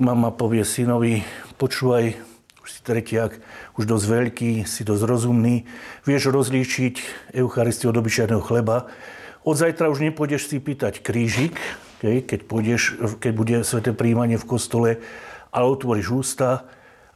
mama 0.00 0.32
povie 0.32 0.64
synovi, 0.64 1.20
počúvaj, 1.60 2.27
už 2.68 2.76
si 2.76 2.84
tretiak, 2.84 3.40
už 3.80 3.88
dosť 3.88 4.04
veľký, 4.04 4.52
si 4.68 4.84
dosť 4.84 5.08
rozumný, 5.08 5.64
vieš 6.04 6.28
rozlíčiť 6.28 7.00
Eucharistiu 7.32 7.88
od 7.88 7.96
obyčajného 7.96 8.44
chleba. 8.44 8.92
Od 9.40 9.56
zajtra 9.56 9.88
už 9.88 10.04
nepôjdeš 10.04 10.52
si 10.52 10.60
pýtať 10.60 11.00
krížik, 11.00 11.56
keď, 12.04 12.44
pôjdeš, 12.44 13.00
keď 13.24 13.32
bude 13.32 13.56
sveté 13.64 13.96
príjmanie 13.96 14.36
v 14.36 14.44
kostole, 14.44 15.00
ale 15.48 15.64
otvoríš 15.64 16.12
ústa 16.12 16.68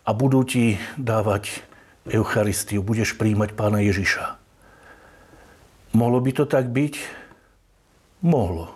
a 0.08 0.10
budú 0.16 0.40
ti 0.40 0.80
dávať 0.96 1.60
Eucharistiu, 2.08 2.80
budeš 2.80 3.12
príjmať 3.20 3.52
pána 3.52 3.84
Ježiša. 3.84 4.40
Mohlo 5.92 6.18
by 6.24 6.32
to 6.32 6.44
tak 6.48 6.72
byť? 6.72 6.94
Mohlo. 8.24 8.72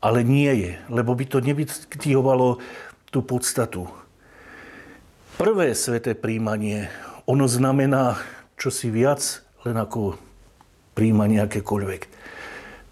Ale 0.00 0.24
nie 0.24 0.48
je, 0.56 0.72
lebo 0.88 1.12
by 1.12 1.28
to 1.28 1.44
nevystihovalo 1.44 2.64
tú 3.12 3.20
podstatu. 3.20 4.05
Prvé 5.36 5.76
sveté 5.76 6.16
príjmanie, 6.16 6.88
ono 7.28 7.44
znamená 7.44 8.16
čosi 8.56 8.88
viac, 8.88 9.44
len 9.68 9.76
ako 9.76 10.16
príjmanie 10.96 11.44
akékoľvek. 11.44 12.08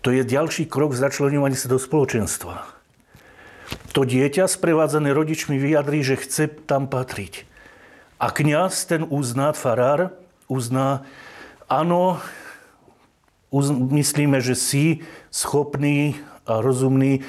To 0.05 0.13
je 0.13 0.29
ďalší 0.29 0.69
krok 0.69 0.93
začlenovania 0.93 1.57
sa 1.57 1.73
do 1.73 1.81
spoločenstva. 1.81 2.69
To 3.97 4.05
dieťa 4.05 4.45
sprevádzané 4.45 5.17
rodičmi 5.17 5.57
vyjadrí, 5.57 6.05
že 6.05 6.21
chce 6.21 6.53
tam 6.69 6.85
patriť. 6.85 7.49
A 8.21 8.29
kňaz 8.29 8.93
ten 8.93 9.09
uzná, 9.09 9.57
farár, 9.57 10.13
uzná, 10.45 11.09
áno, 11.65 12.21
uz, 13.49 13.73
myslíme, 13.73 14.45
že 14.45 14.53
si 14.53 15.01
schopný 15.33 16.21
a 16.45 16.61
rozumný 16.61 17.25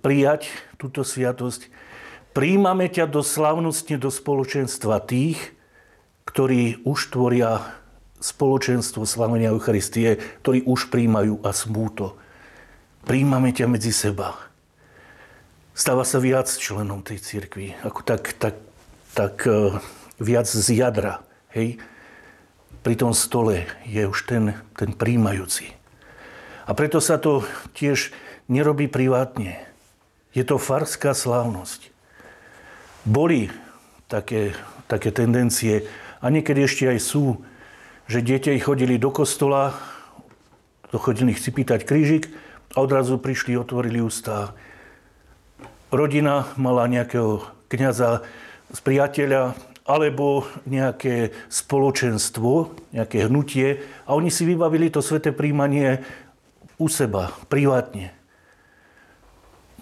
prijať 0.00 0.48
túto 0.80 1.04
sviatosť. 1.04 1.68
Príjmame 2.34 2.90
ťa 2.90 3.06
do 3.06 3.22
slávnosti, 3.22 3.94
do 3.94 4.10
spoločenstva 4.10 4.98
tých, 5.06 5.54
ktorí 6.26 6.82
už 6.82 7.14
tvoria 7.14 7.62
spoločenstvo 8.18 9.06
slávenia 9.06 9.54
Eucharistie, 9.54 10.18
ktorí 10.42 10.66
už 10.66 10.90
príjmajú 10.90 11.38
a 11.46 11.54
smúto. 11.54 12.18
Príjmame 13.06 13.54
ťa 13.54 13.70
medzi 13.70 13.94
seba. 13.94 14.34
Stáva 15.78 16.02
sa 16.02 16.18
viac 16.18 16.50
členom 16.50 17.06
tej 17.06 17.22
cirkvi, 17.22 17.78
ako 17.86 18.02
tak, 18.02 18.34
tak, 18.42 18.58
tak 19.14 19.46
uh, 19.46 19.78
viac 20.18 20.50
z 20.50 20.74
jadra. 20.74 21.22
Hej? 21.54 21.78
Pri 22.82 22.98
tom 22.98 23.14
stole 23.14 23.62
je 23.86 24.10
už 24.10 24.26
ten, 24.26 24.58
ten 24.74 24.90
príjmajúci. 24.90 25.70
A 26.66 26.74
preto 26.74 26.98
sa 26.98 27.14
to 27.14 27.46
tiež 27.78 28.10
nerobí 28.50 28.90
privátne. 28.90 29.54
Je 30.34 30.42
to 30.42 30.58
farská 30.58 31.14
slávnosť. 31.14 31.93
Boli 33.04 33.52
také, 34.08 34.56
také 34.88 35.12
tendencie, 35.12 35.84
a 36.24 36.32
niekedy 36.32 36.64
ešte 36.64 36.88
aj 36.88 36.98
sú, 37.04 37.44
že 38.08 38.24
deti 38.24 38.56
chodili 38.56 38.96
do 38.96 39.12
kostola, 39.12 39.76
chodili 40.88 41.36
si 41.36 41.52
pýtať 41.52 41.84
krížik 41.84 42.32
a 42.72 42.80
odrazu 42.80 43.20
prišli, 43.20 43.60
otvorili 43.60 44.00
ústa. 44.00 44.56
Rodina 45.92 46.48
mala 46.56 46.88
nejakého 46.88 47.44
kniaza 47.68 48.24
z 48.72 48.78
priateľa 48.80 49.52
alebo 49.84 50.48
nejaké 50.64 51.36
spoločenstvo, 51.52 52.72
nejaké 52.96 53.28
hnutie 53.28 53.84
a 54.08 54.16
oni 54.16 54.32
si 54.32 54.48
vybavili 54.48 54.88
to 54.88 55.04
sveté 55.04 55.28
príjmanie 55.28 56.00
u 56.80 56.88
seba, 56.88 57.36
privátne. 57.52 58.16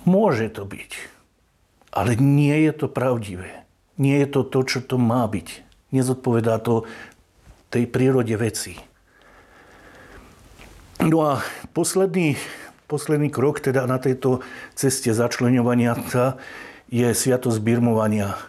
Môže 0.03 0.51
to 0.51 0.67
byť, 0.67 0.91
ale 1.93 2.17
nie 2.17 2.67
je 2.67 2.73
to 2.73 2.87
pravdivé. 2.89 3.69
Nie 4.01 4.25
je 4.25 4.29
to 4.35 4.41
to, 4.49 4.61
čo 4.65 4.79
to 4.81 4.97
má 4.97 5.29
byť. 5.29 5.63
Nezodpovedá 5.93 6.59
to 6.65 6.89
tej 7.69 7.85
prírode 7.87 8.33
veci. 8.41 8.81
No 11.05 11.23
a 11.29 11.45
posledný, 11.77 12.41
posledný 12.89 13.29
krok 13.29 13.61
teda 13.61 13.85
na 13.85 14.01
tejto 14.01 14.41
ceste 14.73 15.13
začlenovania 15.13 15.93
sa 16.09 16.41
je 16.89 17.07
sviatosť 17.13 17.61
birmovania. 17.61 18.41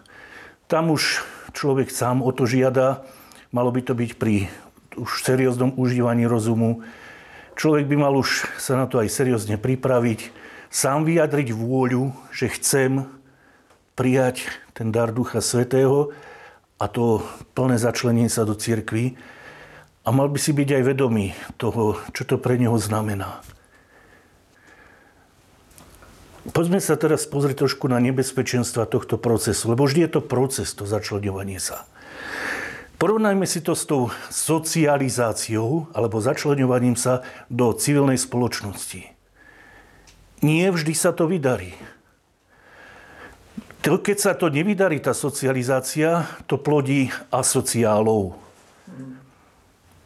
Tam 0.72 0.90
už 0.90 1.24
človek 1.52 1.92
sám 1.92 2.24
o 2.24 2.32
to 2.32 2.48
žiada. 2.48 3.04
Malo 3.52 3.70
by 3.70 3.84
to 3.84 3.94
byť 3.94 4.12
pri 4.16 4.48
už 4.96 5.26
serióznom 5.26 5.76
užívaní 5.76 6.26
rozumu, 6.26 6.82
Človek 7.54 7.86
by 7.86 7.96
mal 8.02 8.14
už 8.18 8.50
sa 8.58 8.74
na 8.74 8.90
to 8.90 8.98
aj 8.98 9.14
seriózne 9.14 9.62
pripraviť, 9.62 10.34
sám 10.74 11.06
vyjadriť 11.06 11.54
vôľu, 11.54 12.10
že 12.34 12.50
chcem 12.50 13.06
prijať 13.94 14.50
ten 14.74 14.90
dar 14.90 15.14
Ducha 15.14 15.42
Svetého 15.42 16.14
a 16.82 16.86
to 16.90 17.22
plné 17.54 17.78
začlenie 17.78 18.28
sa 18.28 18.44
do 18.44 18.58
cirkvy. 18.58 19.16
A 20.04 20.12
mal 20.12 20.28
by 20.28 20.36
si 20.36 20.52
byť 20.52 20.70
aj 20.80 20.84
vedomý 20.84 21.32
toho, 21.56 21.96
čo 22.12 22.28
to 22.28 22.36
pre 22.36 22.60
neho 22.60 22.76
znamená. 22.76 23.40
Poďme 26.52 26.84
sa 26.84 27.00
teraz 27.00 27.24
pozrieť 27.24 27.64
trošku 27.64 27.88
na 27.88 28.04
nebezpečenstva 28.04 28.84
tohto 28.84 29.16
procesu, 29.16 29.72
lebo 29.72 29.88
vždy 29.88 30.04
je 30.04 30.12
to 30.20 30.22
proces, 30.22 30.76
to 30.76 30.84
začlenovanie 30.84 31.56
sa. 31.56 31.88
Porovnajme 33.00 33.48
si 33.48 33.64
to 33.64 33.80
s 33.80 33.88
tou 33.88 34.12
socializáciou 34.28 35.88
alebo 35.96 36.20
začlenovaním 36.20 37.00
sa 37.00 37.24
do 37.48 37.72
civilnej 37.72 38.20
spoločnosti. 38.20 39.08
Nie 40.44 40.68
vždy 40.68 40.92
sa 40.92 41.16
to 41.16 41.32
vydarí. 41.32 41.80
Keď 43.84 44.16
sa 44.16 44.32
to 44.32 44.48
nevydarí, 44.48 45.04
tá 45.04 45.12
socializácia, 45.12 46.24
to 46.48 46.56
plodí 46.56 47.12
asociálov. 47.28 48.40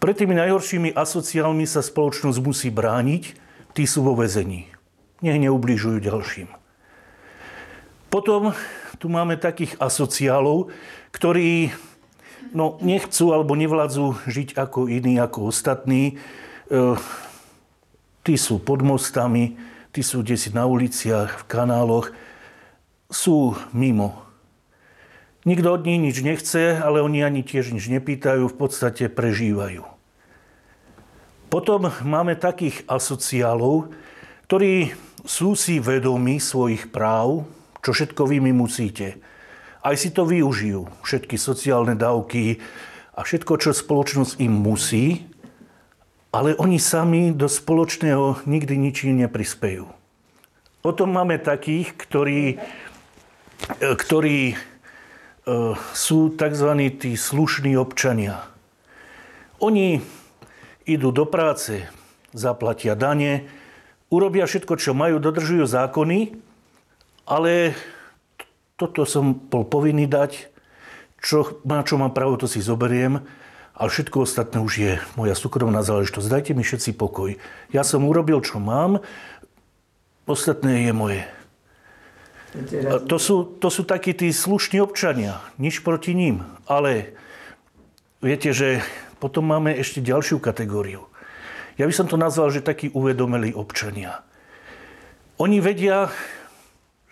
Pred 0.01 0.15
tými 0.17 0.33
najhoršími 0.33 0.97
asociálmi 0.97 1.61
sa 1.69 1.85
spoločnosť 1.85 2.41
musí 2.41 2.73
brániť, 2.73 3.37
tí 3.77 3.85
sú 3.85 4.01
vo 4.01 4.17
vezení. 4.17 4.65
Nech 5.21 5.37
neubližujú 5.37 6.01
ďalším. 6.01 6.49
Potom 8.09 8.57
tu 8.97 9.13
máme 9.13 9.37
takých 9.37 9.77
asociálov, 9.77 10.73
ktorí 11.13 11.69
no, 12.57 12.81
nechcú 12.81 13.29
alebo 13.29 13.53
nevládzu 13.53 14.25
žiť 14.25 14.57
ako 14.57 14.89
iní, 14.89 15.21
ako 15.21 15.53
ostatní. 15.53 16.17
E, 16.65 16.97
tí 18.25 18.41
sú 18.41 18.57
pod 18.57 18.81
mostami, 18.81 19.53
tí 19.93 20.01
sú 20.01 20.25
desi 20.25 20.49
na 20.49 20.65
uliciach, 20.65 21.41
v 21.41 21.43
kanáloch. 21.45 22.09
Sú 23.07 23.55
mimo. 23.71 24.27
Nikto 25.47 25.79
od 25.79 25.87
nich 25.87 26.01
nič 26.03 26.17
nechce, 26.23 26.75
ale 26.75 26.99
oni 26.99 27.23
ani 27.23 27.41
tiež 27.41 27.71
nič 27.71 27.87
nepýtajú, 27.87 28.51
v 28.51 28.57
podstate 28.59 29.07
prežívajú. 29.07 29.87
Potom 31.47 31.87
máme 32.03 32.35
takých 32.35 32.83
asociálov, 32.91 33.95
ktorí 34.51 34.91
sú 35.23 35.55
si 35.55 35.79
vedomí 35.79 36.43
svojich 36.43 36.91
práv, 36.91 37.47
čo 37.79 37.95
všetko 37.95 38.27
vy 38.27 38.43
mi 38.43 38.51
musíte 38.51 39.23
aj 39.87 39.95
si 39.95 40.09
to 40.11 40.27
využijú. 40.27 40.83
Všetky 41.07 41.39
sociálne 41.39 41.95
dávky 41.95 42.59
a 43.15 43.23
všetko, 43.23 43.53
čo 43.55 43.71
spoločnosť 43.71 44.43
im 44.43 44.51
musí, 44.51 45.23
ale 46.35 46.59
oni 46.59 46.75
sami 46.75 47.31
do 47.31 47.47
spoločného 47.47 48.43
nikdy 48.43 48.75
ničím 48.75 49.23
neprispejú. 49.23 49.87
Potom 50.83 51.15
máme 51.15 51.39
takých, 51.39 51.95
ktorí, 51.95 52.59
ktorí 53.79 54.53
e, 54.53 54.55
sú 55.93 56.19
tzv. 56.33 56.69
tí 56.97 57.11
slušní 57.17 57.75
občania. 57.75 58.45
Oni 59.57 59.99
idú 60.87 61.09
do 61.11 61.25
práce, 61.27 61.89
zaplatia 62.31 62.95
dane, 62.95 63.49
urobia 64.07 64.47
všetko, 64.47 64.79
čo 64.79 64.95
majú, 64.95 65.19
dodržujú 65.19 65.67
zákony, 65.67 66.37
ale 67.27 67.75
toto 68.79 69.03
som 69.03 69.35
bol 69.35 69.67
povinný 69.67 70.07
dať, 70.07 70.47
čo, 71.19 71.59
na 71.65 71.81
čo 71.81 71.97
mám 71.97 72.13
právo, 72.13 72.37
to 72.37 72.47
si 72.47 72.61
zoberiem, 72.63 73.25
ale 73.77 73.89
všetko 73.89 74.25
ostatné 74.25 74.57
už 74.61 74.73
je 74.77 74.93
moja 75.19 75.37
súkromná 75.37 75.85
záležitosť. 75.85 76.29
Dajte 76.29 76.51
mi 76.57 76.63
všetci 76.65 76.97
pokoj. 76.97 77.37
Ja 77.69 77.85
som 77.85 78.05
urobil, 78.09 78.41
čo 78.41 78.57
mám, 78.57 79.01
ostatné 80.25 80.89
je 80.89 80.93
moje. 80.93 81.21
To 83.12 83.17
sú, 83.19 83.60
to 83.60 83.67
sú 83.67 83.83
takí 83.83 84.15
tí 84.15 84.31
slušní 84.31 84.79
občania, 84.79 85.43
nič 85.60 85.83
proti 85.83 86.15
ním. 86.15 86.47
Ale 86.63 87.12
viete, 88.23 88.55
že 88.55 88.79
potom 89.19 89.43
máme 89.43 89.75
ešte 89.75 89.99
ďalšiu 89.99 90.39
kategóriu. 90.39 91.05
Ja 91.77 91.86
by 91.86 91.93
som 91.93 92.07
to 92.10 92.17
nazval, 92.17 92.49
že 92.49 92.65
takí 92.65 92.89
uvedomelí 92.89 93.53
občania. 93.53 94.25
Oni 95.38 95.62
vedia, 95.62 96.10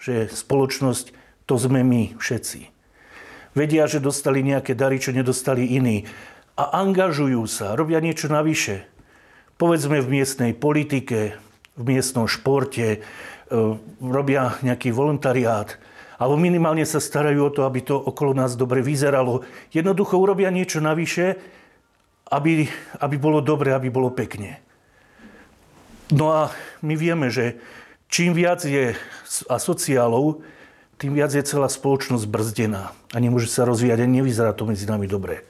že 0.01 0.25
spoločnosť 0.25 1.13
to 1.45 1.61
sme 1.61 1.85
my 1.85 2.17
všetci. 2.17 2.73
Vedia, 3.53 3.85
že 3.85 4.01
dostali 4.01 4.41
nejaké 4.41 4.73
dary, 4.73 4.97
čo 4.97 5.13
nedostali 5.13 5.77
iní. 5.77 6.09
A 6.57 6.81
angažujú 6.81 7.45
sa, 7.45 7.77
robia 7.77 8.01
niečo 8.01 8.25
navyše. 8.27 8.89
Povedzme 9.61 10.01
v 10.01 10.19
miestnej 10.19 10.51
politike, 10.57 11.37
v 11.77 11.83
miestnom 11.85 12.25
športe, 12.25 13.05
robia 14.01 14.57
nejaký 14.65 14.89
voluntariát, 14.89 15.77
alebo 16.15 16.39
minimálne 16.39 16.87
sa 16.87 17.03
starajú 17.03 17.51
o 17.51 17.53
to, 17.53 17.61
aby 17.67 17.83
to 17.83 17.99
okolo 17.99 18.31
nás 18.31 18.55
dobre 18.55 18.79
vyzeralo. 18.79 19.43
Jednoducho 19.75 20.15
urobia 20.15 20.47
niečo 20.49 20.79
navyše, 20.79 21.35
aby, 22.31 22.65
aby 23.03 23.15
bolo 23.19 23.43
dobre, 23.43 23.75
aby 23.75 23.91
bolo 23.91 24.09
pekne. 24.09 24.63
No 26.13 26.31
a 26.31 26.41
my 26.85 26.95
vieme, 26.95 27.27
že 27.29 27.59
čím 28.09 28.33
viac 28.37 28.63
je 28.63 28.93
asociálov, 29.49 30.41
tým 30.95 31.11
viac 31.11 31.35
je 31.35 31.43
celá 31.43 31.67
spoločnosť 31.67 32.25
brzdená 32.29 32.95
a 33.11 33.17
nemôže 33.19 33.51
sa 33.51 33.67
rozvíjať 33.67 33.99
a 33.99 34.07
nevyzerá 34.07 34.51
to 34.55 34.63
medzi 34.63 34.87
nami 34.87 35.11
dobre. 35.11 35.43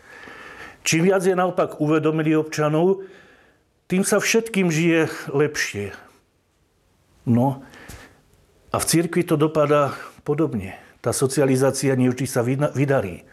Čím 0.82 1.14
viac 1.14 1.22
je 1.22 1.38
naopak 1.38 1.78
uvedomili 1.78 2.34
občanov, 2.34 3.06
tým 3.86 4.02
sa 4.02 4.18
všetkým 4.18 4.74
žije 4.74 5.14
lepšie. 5.30 5.94
No, 7.30 7.62
A 8.76 8.80
v 8.84 8.90
cirkvi 8.92 9.24
to 9.24 9.40
dopadá 9.40 9.96
podobne. 10.28 10.76
Tá 11.00 11.16
socializácia 11.16 11.96
nevždy 11.96 12.28
sa 12.28 12.44
vydarí. 12.76 13.24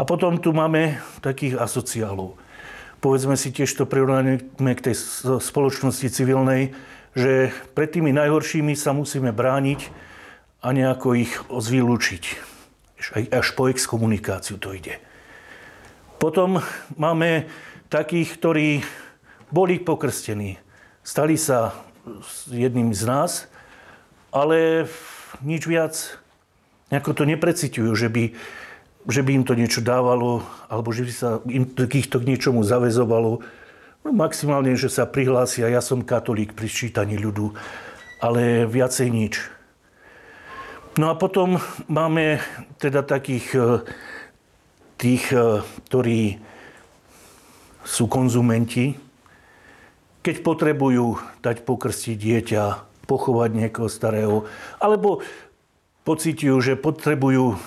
A 0.00 0.08
potom 0.08 0.40
tu 0.40 0.56
máme 0.56 1.04
takých 1.20 1.60
asociálov. 1.60 2.40
Povedzme 3.04 3.36
si 3.36 3.52
tiež 3.52 3.68
to 3.76 3.84
prirovnanie 3.84 4.40
k 4.56 4.88
tej 4.88 4.96
spoločnosti 5.36 6.08
civilnej, 6.08 6.72
že 7.12 7.52
pred 7.76 7.92
tými 7.92 8.08
najhoršími 8.16 8.72
sa 8.72 8.96
musíme 8.96 9.36
brániť 9.36 9.92
a 10.64 10.72
nejako 10.72 11.12
ich 11.12 11.36
zvylúčiť. 11.52 12.24
Až 13.36 13.52
po 13.52 13.68
exkomunikáciu 13.68 14.56
to 14.56 14.72
ide. 14.72 14.96
Potom 16.16 16.64
máme 16.96 17.52
takých, 17.92 18.40
ktorí 18.40 18.68
boli 19.52 19.76
pokrstení. 19.76 20.56
Stali 21.04 21.36
sa 21.36 21.76
jedným 22.48 22.96
z 22.96 23.04
nás, 23.04 23.51
ale 24.32 24.88
nič 25.44 25.68
viac 25.68 25.94
nejako 26.88 27.12
to 27.12 27.24
nepreciťujú, 27.24 27.92
že 27.96 28.08
by, 28.12 28.24
že 29.08 29.20
by 29.24 29.30
im 29.32 29.44
to 29.48 29.56
niečo 29.56 29.80
dávalo, 29.80 30.44
alebo 30.68 30.92
že 30.92 31.08
by 31.08 31.12
sa 31.12 31.30
im 31.48 31.68
ich 31.72 32.08
to 32.08 32.20
k 32.20 32.28
niečomu 32.28 32.64
zavezovalo. 32.64 33.40
No 34.02 34.08
maximálne, 34.10 34.76
že 34.76 34.92
sa 34.92 35.08
prihlásia, 35.08 35.72
ja 35.72 35.80
som 35.80 36.04
katolík 36.04 36.52
pri 36.52 36.68
sčítaní 36.68 37.16
ľudu, 37.16 37.54
ale 38.20 38.68
viacej 38.68 39.08
nič. 39.08 39.34
No 41.00 41.08
a 41.08 41.16
potom 41.16 41.56
máme 41.88 42.36
teda 42.76 43.00
takých 43.00 43.46
e, 43.56 43.60
tých, 45.00 45.32
e, 45.32 45.64
ktorí 45.88 46.36
sú 47.80 48.04
konzumenti, 48.12 48.92
keď 50.20 50.44
potrebujú 50.44 51.16
dať 51.40 51.64
pokrstiť 51.64 52.16
dieťa, 52.20 52.64
pochovať 53.12 53.50
niekoho 53.52 53.92
starého, 53.92 54.48
alebo 54.80 55.20
pocitujú, 56.08 56.56
že 56.64 56.80
potrebujú 56.80 57.60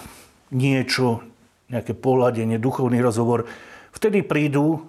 niečo, 0.50 1.22
nejaké 1.70 1.94
pohľadenie, 1.94 2.58
duchovný 2.58 2.98
rozhovor, 3.02 3.46
vtedy 3.94 4.26
prídu, 4.26 4.82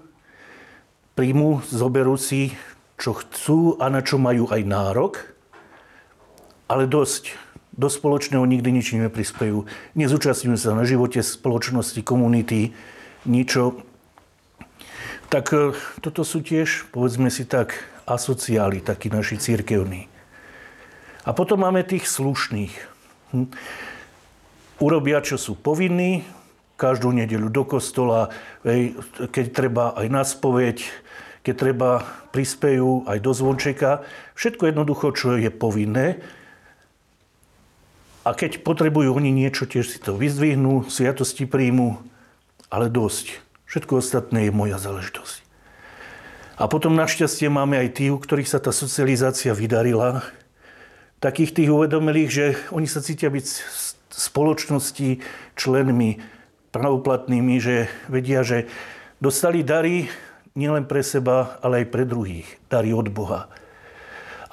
príjmu, 1.12 1.60
zoberú 1.68 2.16
si, 2.16 2.56
čo 2.96 3.12
chcú 3.12 3.76
a 3.76 3.92
na 3.92 4.00
čo 4.00 4.16
majú 4.16 4.48
aj 4.48 4.62
nárok, 4.64 5.14
ale 6.72 6.88
dosť. 6.88 7.36
Do 7.76 7.92
spoločného 7.92 8.40
nikdy 8.40 8.72
nič 8.72 8.96
neprispejú. 8.96 9.68
Nezúčastňujú 10.00 10.56
sa 10.56 10.72
na 10.72 10.88
živote 10.88 11.20
spoločnosti, 11.20 12.00
komunity, 12.00 12.72
ničo 13.28 13.84
tak 15.26 15.50
e, 15.52 15.74
toto 16.00 16.22
sú 16.22 16.42
tiež, 16.42 16.90
povedzme 16.94 17.30
si 17.34 17.42
tak, 17.46 17.74
asociáli, 18.06 18.78
takí 18.78 19.10
naši 19.10 19.38
církevní. 19.38 20.06
A 21.26 21.34
potom 21.34 21.66
máme 21.66 21.82
tých 21.82 22.06
slušných. 22.06 22.74
Hm. 23.34 23.50
Urobia, 24.78 25.18
čo 25.20 25.34
sú 25.34 25.58
povinní, 25.58 26.22
každú 26.76 27.10
nedelu 27.10 27.48
do 27.48 27.64
kostola, 27.64 28.30
keď 29.32 29.46
treba 29.50 29.96
aj 29.96 30.06
na 30.12 30.22
spoveď, 30.22 30.84
keď 31.40 31.54
treba 31.56 31.90
prispejú 32.30 33.08
aj 33.08 33.18
do 33.24 33.32
zvončeka. 33.32 34.04
Všetko 34.36 34.70
jednoducho, 34.70 35.16
čo 35.16 35.40
je 35.40 35.48
povinné. 35.48 36.20
A 38.26 38.34
keď 38.36 38.60
potrebujú 38.66 39.16
oni 39.16 39.32
niečo, 39.32 39.64
tiež 39.64 39.86
si 39.88 39.98
to 40.02 40.18
vyzdvihnú, 40.18 40.90
sviatosti 40.90 41.48
príjmu, 41.48 42.02
ale 42.68 42.92
dosť. 42.92 43.40
Všetko 43.70 44.02
ostatné 44.02 44.50
je 44.50 44.52
moja 44.52 44.76
záležitosť. 44.76 45.46
A 46.56 46.66
potom 46.66 46.98
našťastie 46.98 47.48
máme 47.48 47.78
aj 47.78 47.88
tí, 48.00 48.10
u 48.10 48.18
ktorých 48.18 48.50
sa 48.50 48.58
tá 48.58 48.74
socializácia 48.74 49.54
vydarila. 49.54 50.26
Takých 51.26 51.58
tých 51.58 51.74
uvedomilých, 51.74 52.30
že 52.30 52.54
oni 52.70 52.86
sa 52.86 53.02
cítia 53.02 53.34
byť 53.34 53.46
spoločnosti 54.14 55.18
členmi 55.58 56.22
pravoplatnými, 56.70 57.58
že 57.58 57.90
vedia, 58.06 58.46
že 58.46 58.70
dostali 59.18 59.66
dary 59.66 60.06
nielen 60.54 60.86
pre 60.86 61.02
seba, 61.02 61.58
ale 61.66 61.82
aj 61.82 61.86
pre 61.90 62.06
druhých. 62.06 62.46
Dary 62.70 62.94
od 62.94 63.10
Boha. 63.10 63.50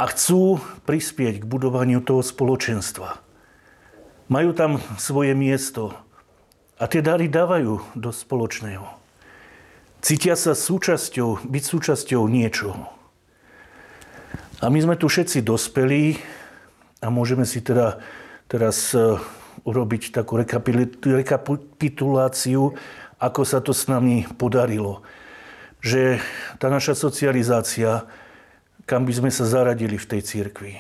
A 0.02 0.10
chcú 0.10 0.58
prispieť 0.90 1.46
k 1.46 1.46
budovaniu 1.46 2.02
toho 2.02 2.26
spoločenstva. 2.26 3.22
Majú 4.34 4.58
tam 4.58 4.82
svoje 4.98 5.38
miesto. 5.38 5.94
A 6.82 6.90
tie 6.90 7.06
dary 7.06 7.30
dávajú 7.30 7.94
do 7.94 8.10
spoločného. 8.10 8.90
Cítia 10.02 10.34
sa 10.34 10.58
súčasťou, 10.58 11.46
byť 11.46 11.64
súčasťou 11.70 12.26
niečoho. 12.26 12.90
A 14.58 14.74
my 14.74 14.80
sme 14.82 14.98
tu 14.98 15.06
všetci 15.06 15.46
dospelí 15.46 16.18
a 17.04 17.12
môžeme 17.12 17.44
si 17.44 17.60
teda 17.60 18.00
teraz 18.48 18.96
e, 18.96 19.20
urobiť 19.68 20.16
takú 20.16 20.39
rekapituláciu, 20.39 22.72
ako 23.20 23.42
sa 23.44 23.60
to 23.60 23.76
s 23.76 23.92
nami 23.92 24.24
podarilo. 24.39 25.04
Že 25.84 26.24
tá 26.63 26.72
naša 26.72 26.96
socializácia, 26.96 28.08
kam 28.88 29.04
by 29.04 29.20
sme 29.20 29.36
sa 29.36 29.44
zaradili 29.44 30.00
v 30.00 30.16
tej 30.16 30.24
cirkvi. 30.24 30.80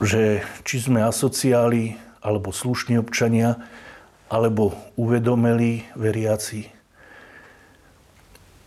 Že 0.00 0.40
či 0.64 0.76
sme 0.80 1.04
asociáli, 1.04 2.00
alebo 2.24 2.48
slušní 2.48 2.96
občania, 2.96 3.60
alebo 4.32 4.72
uvedomeli 4.96 5.84
veriaci, 5.94 6.72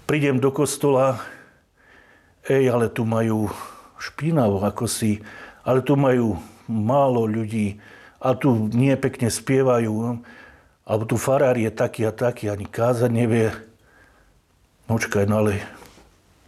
prídem 0.05 0.37
do 0.37 0.53
kostola, 0.53 1.17
ej, 2.47 2.71
ale 2.71 2.87
tu 2.89 3.05
majú 3.05 3.51
špinavo, 3.99 4.63
ako 4.63 4.87
si, 4.87 5.19
ale 5.69 5.85
tu 5.85 5.93
majú 5.93 6.33
málo 6.65 7.29
ľudí 7.29 7.77
a 8.17 8.33
tu 8.33 8.73
nie 8.73 8.97
pekne 8.97 9.29
spievajú, 9.29 9.93
no. 9.93 10.13
alebo 10.81 11.05
tu 11.05 11.13
farár 11.21 11.53
je 11.61 11.69
taký 11.69 12.09
a 12.09 12.11
taký, 12.11 12.49
ani 12.49 12.65
kázať 12.65 13.13
nevie. 13.13 13.53
Nočkaj, 14.89 15.29
no 15.29 15.45
ale 15.45 15.61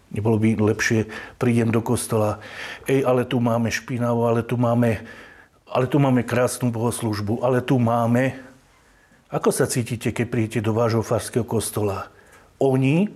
nebolo 0.10 0.42
by 0.42 0.58
lepšie, 0.58 1.06
prídem 1.38 1.70
do 1.70 1.86
kostola, 1.86 2.42
ej, 2.90 3.06
ale 3.06 3.30
tu 3.30 3.38
máme 3.38 3.70
špinavo, 3.70 4.26
ale 4.26 4.42
tu 4.42 4.58
máme, 4.58 5.06
ale 5.70 5.86
tu 5.86 6.02
máme 6.02 6.26
krásnu 6.26 6.74
bohoslužbu, 6.74 7.46
ale 7.46 7.62
tu 7.62 7.78
máme... 7.78 8.34
Ako 9.32 9.54
sa 9.54 9.70
cítite, 9.70 10.12
keď 10.12 10.28
príjete 10.28 10.60
do 10.60 10.76
vášho 10.76 11.06
farského 11.06 11.48
kostola? 11.48 12.12
Oni 12.60 13.08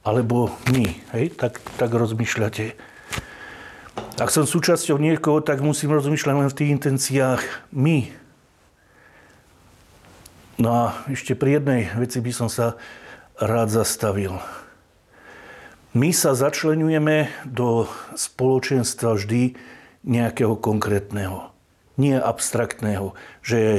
alebo 0.00 0.48
my. 0.72 0.86
Hej? 1.12 1.36
Tak, 1.36 1.60
tak 1.76 1.90
rozmýšľate. 1.92 2.72
Ak 4.18 4.34
som 4.34 4.50
súčasťou 4.50 4.98
niekoho, 4.98 5.38
tak 5.38 5.62
musím 5.62 5.94
rozmýšľať 5.94 6.34
len 6.34 6.50
v 6.50 6.58
tých 6.58 6.74
intenciách 6.74 7.42
my. 7.70 8.10
No 10.58 10.68
a 10.74 10.84
ešte 11.06 11.38
pri 11.38 11.62
jednej 11.62 11.86
veci 11.94 12.18
by 12.18 12.32
som 12.34 12.50
sa 12.50 12.74
rád 13.38 13.70
zastavil. 13.70 14.42
My 15.94 16.10
sa 16.10 16.34
začlenujeme 16.34 17.30
do 17.46 17.86
spoločenstva 18.18 19.14
vždy 19.14 19.54
nejakého 20.02 20.58
konkrétneho, 20.58 21.54
nie 21.94 22.18
abstraktného, 22.18 23.14
že 23.46 23.56
je 23.56 23.74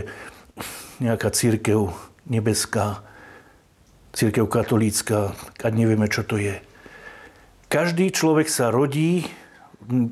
nejaká 1.04 1.36
církev 1.36 1.92
nebeská, 2.32 3.04
církev 4.16 4.48
katolícka, 4.48 5.36
a 5.36 5.68
nevieme, 5.68 6.08
čo 6.08 6.24
to 6.24 6.40
je. 6.40 6.64
Každý 7.68 8.10
človek 8.16 8.48
sa 8.48 8.72
rodí, 8.72 9.28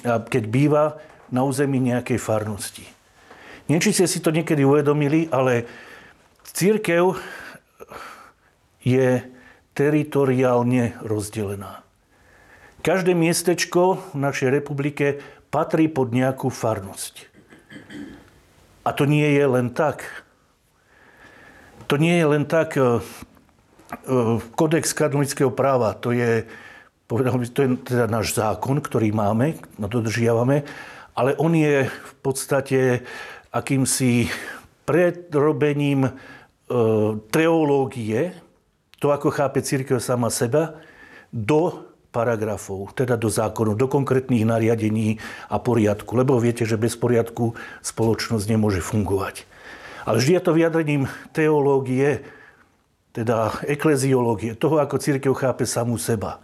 keď 0.06 0.44
býva 0.48 1.00
na 1.34 1.44
území 1.44 1.80
nejakej 1.82 2.20
farnosti. 2.20 2.86
Neviem, 3.68 3.84
či 3.84 3.96
ste 3.96 4.08
si 4.08 4.24
to 4.24 4.32
niekedy 4.32 4.64
uvedomili, 4.64 5.28
ale 5.28 5.68
církev 6.48 7.20
je 8.80 9.28
teritoriálne 9.76 10.96
rozdelená. 11.04 11.84
Každé 12.80 13.12
miestečko 13.12 14.00
v 14.16 14.18
našej 14.24 14.50
republike 14.50 15.20
patrí 15.52 15.92
pod 15.92 16.16
nejakú 16.16 16.48
farnosť. 16.48 17.28
A 18.88 18.96
to 18.96 19.04
nie 19.04 19.28
je 19.36 19.44
len 19.44 19.76
tak. 19.76 20.08
To 21.92 22.00
nie 22.00 22.16
je 22.16 22.26
len 22.32 22.48
tak, 22.48 22.80
E, 23.88 24.40
kodex 24.56 24.92
kanonického 24.92 25.48
práva, 25.48 25.96
to 25.96 26.12
je, 26.12 26.44
povedal 27.08 27.40
by, 27.40 27.46
to 27.48 27.64
je 27.64 27.70
teda 27.88 28.06
náš 28.12 28.36
zákon, 28.36 28.84
ktorý 28.84 29.16
máme, 29.16 29.56
no 29.80 29.88
dodržiavame, 29.88 30.68
ale 31.18 31.34
on 31.40 31.56
je 31.56 31.88
v 31.88 32.14
podstate 32.22 32.80
akýmsi 33.50 34.30
predrobením 34.84 36.06
e, 36.06 36.12
teológie, 37.32 38.38
to 39.00 39.10
ako 39.10 39.34
chápe 39.34 39.64
církev 39.64 39.98
sama 40.04 40.28
seba, 40.28 40.78
do 41.32 41.88
paragrafov, 42.12 42.96
teda 42.96 43.20
do 43.20 43.28
zákonov, 43.28 43.78
do 43.78 43.88
konkrétnych 43.92 44.48
nariadení 44.48 45.20
a 45.52 45.60
poriadku. 45.60 46.18
Lebo 46.18 46.40
viete, 46.40 46.64
že 46.64 46.80
bez 46.80 46.98
poriadku 46.98 47.54
spoločnosť 47.84 48.46
nemôže 48.48 48.82
fungovať. 48.82 49.44
Ale 50.08 50.24
vždy 50.24 50.40
je 50.40 50.44
to 50.44 50.56
vyjadrením 50.56 51.04
teológie, 51.36 52.24
teda 53.12 53.60
ekleziológie, 53.68 54.56
toho, 54.56 54.80
ako 54.80 55.02
církev 55.02 55.34
chápe 55.36 55.68
samú 55.68 56.00
seba. 56.00 56.40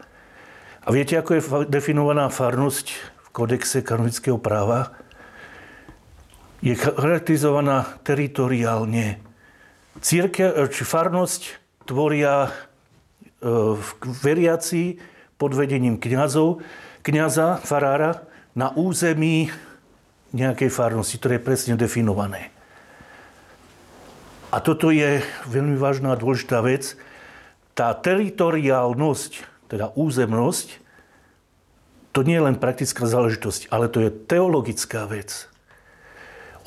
A 0.83 0.91
viete, 0.91 1.15
ako 1.15 1.31
je 1.39 1.41
definovaná 1.71 2.27
farnosť 2.27 2.87
v 2.95 3.27
kodexe 3.31 3.79
kanonického 3.79 4.35
práva, 4.35 4.91
je 6.59 6.75
charakterizovaná 6.75 7.99
teritoriálne. 8.03 9.19
Církev, 9.99 10.67
či 10.71 10.83
farnosť 10.83 11.41
tvoria 11.87 12.47
e, 12.47 12.51
veriaci 14.23 14.99
pod 15.35 15.55
vedením 15.55 15.99
kňazov, 15.99 16.63
kňaza, 17.03 17.63
farára 17.63 18.27
na 18.55 18.71
území 18.75 19.51
nejakej 20.31 20.71
farnosti, 20.71 21.19
ktoré 21.19 21.39
je 21.39 21.47
presne 21.47 21.73
definované. 21.75 22.51
A 24.51 24.59
toto 24.59 24.91
je 24.91 25.19
veľmi 25.47 25.79
vážna 25.79 26.13
a 26.13 26.19
dôležitá 26.19 26.63
vec. 26.63 26.95
Tá 27.73 27.91
teritoriálnosť, 27.91 29.52
teda 29.73 29.89
územnosť, 29.97 30.77
to 32.13 32.21
nie 32.21 32.37
je 32.37 32.45
len 32.45 32.61
praktická 32.61 33.09
záležitosť, 33.09 33.73
ale 33.73 33.89
to 33.89 34.05
je 34.05 34.13
teologická 34.13 35.09
vec. 35.09 35.49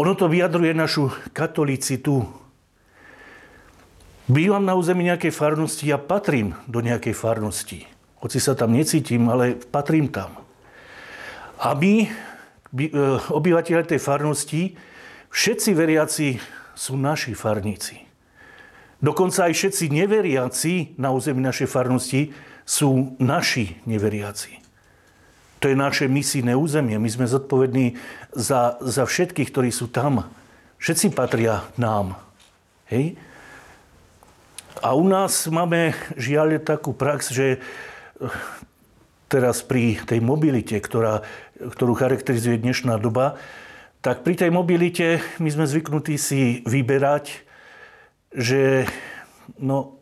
Ono 0.02 0.18
to 0.18 0.26
vyjadruje 0.26 0.74
našu 0.74 1.14
katolicitu. 1.30 2.26
Bývam 4.26 4.66
na 4.66 4.74
území 4.74 5.06
nejakej 5.06 5.30
farnosti, 5.30 5.86
ja 5.86 6.02
patrím 6.02 6.58
do 6.66 6.82
nejakej 6.82 7.14
farnosti. 7.14 7.86
Hoci 8.18 8.42
sa 8.42 8.58
tam 8.58 8.74
necítim, 8.74 9.30
ale 9.30 9.54
patrím 9.54 10.10
tam. 10.10 10.34
A 11.62 11.78
my, 11.78 11.94
e, 12.02 12.08
obyvateľe 13.30 13.86
tej 13.86 14.02
farnosti, 14.02 14.74
všetci 15.30 15.70
veriaci 15.78 16.28
sú 16.74 16.98
naši 16.98 17.38
farníci. 17.38 18.02
Dokonca 18.98 19.46
aj 19.46 19.54
všetci 19.54 19.94
neveriaci 19.94 20.98
na 20.98 21.14
území 21.14 21.38
našej 21.38 21.70
farnosti 21.70 22.34
sú 22.66 23.14
naši 23.22 23.78
neveriaci. 23.86 24.58
To 25.62 25.70
je 25.72 25.78
naše 25.78 26.10
misijné 26.10 26.52
územie. 26.52 26.98
My 27.00 27.08
sme 27.08 27.30
zodpovední 27.30 27.96
za, 28.34 28.76
za 28.82 29.08
všetkých, 29.08 29.48
ktorí 29.48 29.70
sú 29.72 29.88
tam. 29.88 30.28
Všetci 30.76 31.16
patria 31.16 31.64
nám. 31.80 32.18
Hej? 32.92 33.16
A 34.84 34.92
u 34.92 35.08
nás 35.08 35.48
máme 35.48 35.96
žiaľ 36.20 36.60
takú 36.60 36.92
prax, 36.92 37.32
že 37.32 37.64
teraz 39.32 39.64
pri 39.64 39.96
tej 40.04 40.20
mobilite, 40.20 40.76
ktorá, 40.76 41.24
ktorú 41.56 41.96
charakterizuje 41.96 42.60
dnešná 42.60 43.00
doba, 43.00 43.40
tak 44.04 44.22
pri 44.22 44.36
tej 44.36 44.50
mobilite 44.52 45.24
my 45.40 45.48
sme 45.50 45.66
zvyknutí 45.66 46.14
si 46.20 46.62
vyberať, 46.68 47.42
že 48.30 48.86
no, 49.58 49.98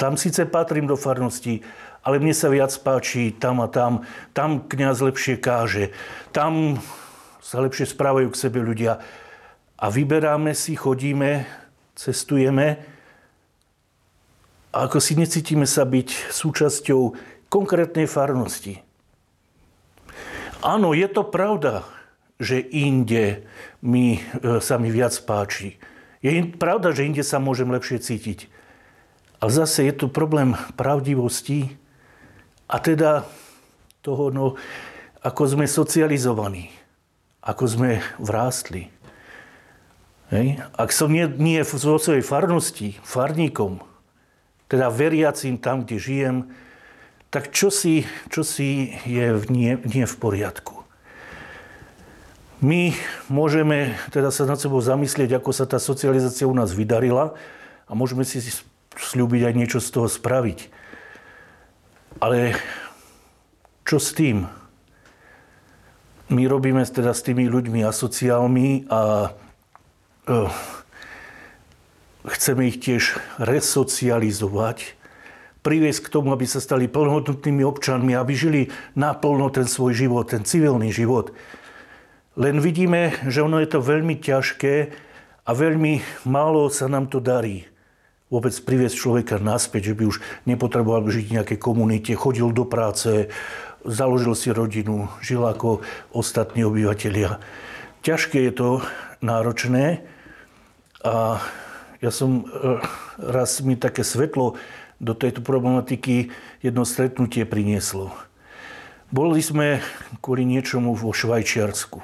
tam 0.00 0.16
síce 0.16 0.48
patrím 0.48 0.88
do 0.88 0.96
farnosti, 0.96 1.60
ale 2.00 2.16
mne 2.16 2.32
sa 2.32 2.48
viac 2.48 2.72
páči 2.80 3.36
tam 3.36 3.60
a 3.60 3.68
tam, 3.68 4.08
tam 4.32 4.64
kňaz 4.64 5.04
lepšie 5.04 5.36
káže, 5.36 5.92
tam 6.32 6.80
sa 7.44 7.60
lepšie 7.60 7.84
správajú 7.84 8.32
k 8.32 8.40
sebe 8.40 8.64
ľudia. 8.64 9.04
A 9.76 9.86
vyberáme 9.92 10.56
si, 10.56 10.72
chodíme, 10.72 11.44
cestujeme 11.92 12.80
a 14.72 14.88
ako 14.88 15.04
si 15.04 15.20
necítime 15.20 15.68
sa 15.68 15.84
byť 15.84 16.32
súčasťou 16.32 17.02
konkrétnej 17.52 18.08
farnosti. 18.08 18.80
Áno, 20.64 20.96
je 20.96 21.08
to 21.12 21.28
pravda, 21.28 21.84
že 22.40 22.60
inde 22.72 23.44
mi, 23.84 24.16
e, 24.16 24.60
sa 24.64 24.80
mi 24.80 24.88
viac 24.88 25.12
páči. 25.24 25.76
Je 26.24 26.32
pravda, 26.56 26.92
že 26.92 27.08
inde 27.08 27.24
sa 27.24 27.40
môžem 27.40 27.68
lepšie 27.68 28.00
cítiť. 28.00 28.59
Ale 29.40 29.50
zase 29.50 29.88
je 29.88 29.94
tu 29.96 30.06
problém 30.12 30.52
pravdivosti 30.76 31.72
a 32.68 32.76
teda 32.76 33.24
toho, 34.04 34.28
no, 34.28 34.60
ako 35.24 35.42
sme 35.56 35.66
socializovaní, 35.68 36.68
ako 37.40 37.64
sme 37.64 37.90
vrástli. 38.20 38.92
Hej. 40.30 40.62
Ak 40.78 40.94
som 40.94 41.10
nie, 41.10 41.26
nie 41.26 41.60
vo 41.64 41.98
svojej 41.98 42.22
farnosti, 42.22 43.00
farníkom, 43.02 43.82
teda 44.70 44.86
veriacím 44.92 45.58
tam, 45.58 45.82
kde 45.82 45.96
žijem, 45.98 46.36
tak 47.34 47.50
čo 47.50 47.72
si, 47.74 48.06
čo 48.30 48.46
si 48.46 48.94
je 49.02 49.34
nie, 49.50 49.74
nie 49.82 50.06
v 50.06 50.16
poriadku. 50.20 50.86
My 52.60 52.92
môžeme 53.26 53.96
teda 54.12 54.28
sa 54.28 54.44
nad 54.44 54.60
sebou 54.60 54.78
zamyslieť, 54.78 55.40
ako 55.40 55.50
sa 55.50 55.64
tá 55.64 55.80
socializácia 55.80 56.46
u 56.46 56.54
nás 56.54 56.76
vydarila 56.76 57.34
a 57.88 57.92
môžeme 57.96 58.22
si 58.22 58.38
slúbiť 58.96 59.42
aj 59.46 59.54
niečo 59.54 59.78
z 59.78 59.88
toho 59.94 60.08
spraviť. 60.10 60.58
Ale 62.18 62.58
čo 63.86 64.02
s 64.02 64.10
tým? 64.14 64.46
My 66.30 66.46
robíme 66.46 66.82
teda 66.86 67.10
s 67.10 67.26
tými 67.26 67.50
ľuďmi 67.50 67.82
asociálmi 67.82 68.86
a 68.86 69.34
uh, 70.30 70.50
chceme 72.26 72.70
ich 72.70 72.78
tiež 72.78 73.18
resocializovať, 73.42 74.94
priviesť 75.66 76.00
k 76.06 76.12
tomu, 76.12 76.30
aby 76.30 76.46
sa 76.46 76.62
stali 76.62 76.86
plnohodnotnými 76.86 77.66
občanmi, 77.66 78.14
aby 78.14 78.32
žili 78.34 78.62
naplno 78.94 79.50
ten 79.50 79.66
svoj 79.66 80.06
život, 80.06 80.30
ten 80.30 80.46
civilný 80.46 80.94
život. 80.94 81.34
Len 82.38 82.62
vidíme, 82.62 83.18
že 83.26 83.42
ono 83.42 83.58
je 83.58 83.68
to 83.74 83.82
veľmi 83.82 84.22
ťažké 84.22 84.74
a 85.46 85.50
veľmi 85.50 85.98
málo 86.30 86.70
sa 86.70 86.86
nám 86.86 87.10
to 87.10 87.18
darí 87.18 87.70
vôbec 88.30 88.54
priviesť 88.54 88.96
človeka 88.96 89.42
naspäť, 89.42 89.92
že 89.92 89.96
by 89.98 90.04
už 90.06 90.16
nepotreboval 90.46 91.02
žiť 91.10 91.26
v 91.26 91.36
nejakej 91.42 91.58
komunite, 91.58 92.14
chodil 92.14 92.54
do 92.54 92.62
práce, 92.62 93.28
založil 93.82 94.38
si 94.38 94.54
rodinu, 94.54 95.10
žil 95.18 95.42
ako 95.42 95.82
ostatní 96.14 96.62
obyvateľia. 96.62 97.42
Ťažké 98.00 98.48
je 98.48 98.52
to, 98.54 98.70
náročné 99.20 100.00
a 101.04 101.40
ja 102.00 102.10
som 102.10 102.44
e, 102.48 102.80
raz 103.20 103.60
mi 103.60 103.76
také 103.76 104.00
svetlo 104.00 104.56
do 105.00 105.12
tejto 105.12 105.44
problematiky 105.44 106.32
jedno 106.64 106.88
stretnutie 106.88 107.44
prinieslo. 107.44 108.12
Boli 109.12 109.44
sme 109.44 109.84
kvôli 110.24 110.48
niečomu 110.48 110.96
vo 110.96 111.12
Švajčiarsku. 111.12 112.00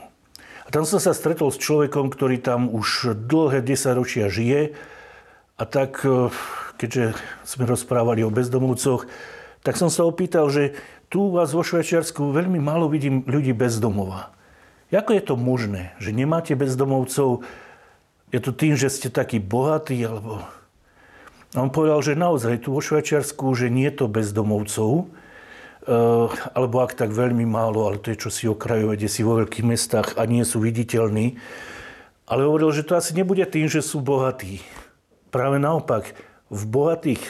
A 0.67 0.69
tam 0.75 0.83
som 0.83 0.99
sa 0.99 1.15
stretol 1.15 1.55
s 1.55 1.63
človekom, 1.63 2.11
ktorý 2.11 2.43
tam 2.43 2.67
už 2.67 3.15
dlhé 3.15 3.63
desaťročia 3.63 4.27
žije 4.27 4.75
a 5.57 5.65
tak, 5.65 6.05
e, 6.05 6.29
keďže 6.77 7.17
sme 7.49 7.65
rozprávali 7.65 8.21
o 8.21 8.33
bezdomovcoch, 8.33 9.09
tak 9.65 9.81
som 9.81 9.89
sa 9.89 10.05
opýtal, 10.05 10.53
že 10.53 10.77
tu 11.09 11.33
u 11.33 11.35
vás 11.35 11.57
vo 11.57 11.65
Švajčiarsku 11.65 12.31
veľmi 12.31 12.61
málo 12.61 12.93
vidím 12.93 13.25
ľudí 13.25 13.57
bezdomova. 13.57 14.37
Ako 14.93 15.19
je 15.19 15.23
to 15.25 15.35
možné, 15.35 15.97
že 15.99 16.15
nemáte 16.15 16.55
bezdomovcov? 16.55 17.43
Je 18.31 18.41
to 18.41 18.55
tým, 18.55 18.79
že 18.79 18.93
ste 18.93 19.09
takí 19.11 19.43
bohatí? 19.43 19.99
Alebo... 20.07 20.45
A 21.53 21.59
on 21.59 21.73
povedal, 21.73 21.99
že 22.05 22.15
naozaj 22.15 22.69
tu 22.69 22.77
vo 22.77 22.85
Švajčiarsku, 22.85 23.45
že 23.57 23.73
nie 23.73 23.89
je 23.89 24.05
to 24.05 24.07
bezdomovcov, 24.13 24.91
e, 24.93 25.05
alebo 26.53 26.77
ak 26.85 26.95
tak 26.95 27.17
veľmi 27.17 27.49
málo, 27.49 27.89
ale 27.89 27.97
to 27.99 28.13
je 28.13 28.29
čo 28.29 28.31
si 28.31 28.45
okrajové, 28.45 29.01
kde 29.01 29.09
si 29.11 29.25
vo 29.25 29.41
veľkých 29.41 29.67
mestách 29.67 30.09
a 30.21 30.23
nie 30.29 30.45
sú 30.45 30.61
viditeľní. 30.61 31.41
Ale 32.29 32.45
hovoril, 32.45 32.77
že 32.77 32.87
to 32.87 32.99
asi 32.99 33.15
nebude 33.17 33.43
tým, 33.49 33.67
že 33.71 33.81
sú 33.81 34.05
bohatí 34.05 34.61
Práve 35.31 35.59
naopak, 35.59 36.15
v 36.47 36.63
bohatých 36.71 37.23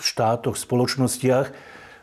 štátoch, 0.00 0.54
spoločnostiach 0.54 1.50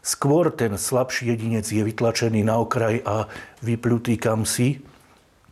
skôr 0.03 0.51
ten 0.51 0.75
slabší 0.75 1.35
jedinec 1.35 1.67
je 1.67 1.83
vytlačený 1.83 2.43
na 2.43 2.59
okraj 2.59 2.99
a 3.03 3.31
vyplutý 3.63 4.19
kam 4.19 4.43
si. 4.43 4.83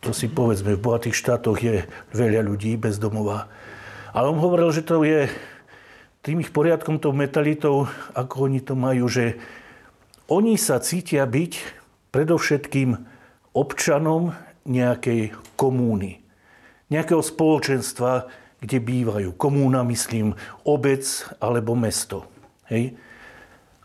To 0.04 0.12
si 0.12 0.28
povedzme, 0.28 0.76
v 0.76 0.84
bohatých 0.84 1.16
štátoch 1.16 1.58
je 1.60 1.88
veľa 2.12 2.44
ľudí 2.44 2.76
bez 2.76 3.00
domova. 3.00 3.48
Ale 4.12 4.32
on 4.32 4.40
hovoril, 4.40 4.72
že 4.72 4.84
to 4.84 5.04
je 5.04 5.28
tým 6.24 6.42
ich 6.42 6.50
poriadkom, 6.50 6.98
tou 6.98 7.14
metalitou, 7.14 7.86
ako 8.12 8.50
oni 8.50 8.60
to 8.60 8.74
majú, 8.74 9.06
že 9.06 9.38
oni 10.26 10.58
sa 10.58 10.82
cítia 10.82 11.22
byť 11.22 11.52
predovšetkým 12.10 12.96
občanom 13.54 14.34
nejakej 14.66 15.32
komúny, 15.54 16.18
nejakého 16.90 17.22
spoločenstva, 17.22 18.26
kde 18.66 18.82
bývajú. 18.82 19.30
Komúna, 19.38 19.86
myslím, 19.86 20.34
obec 20.66 21.06
alebo 21.38 21.78
mesto. 21.78 22.26
Hej? 22.66 22.98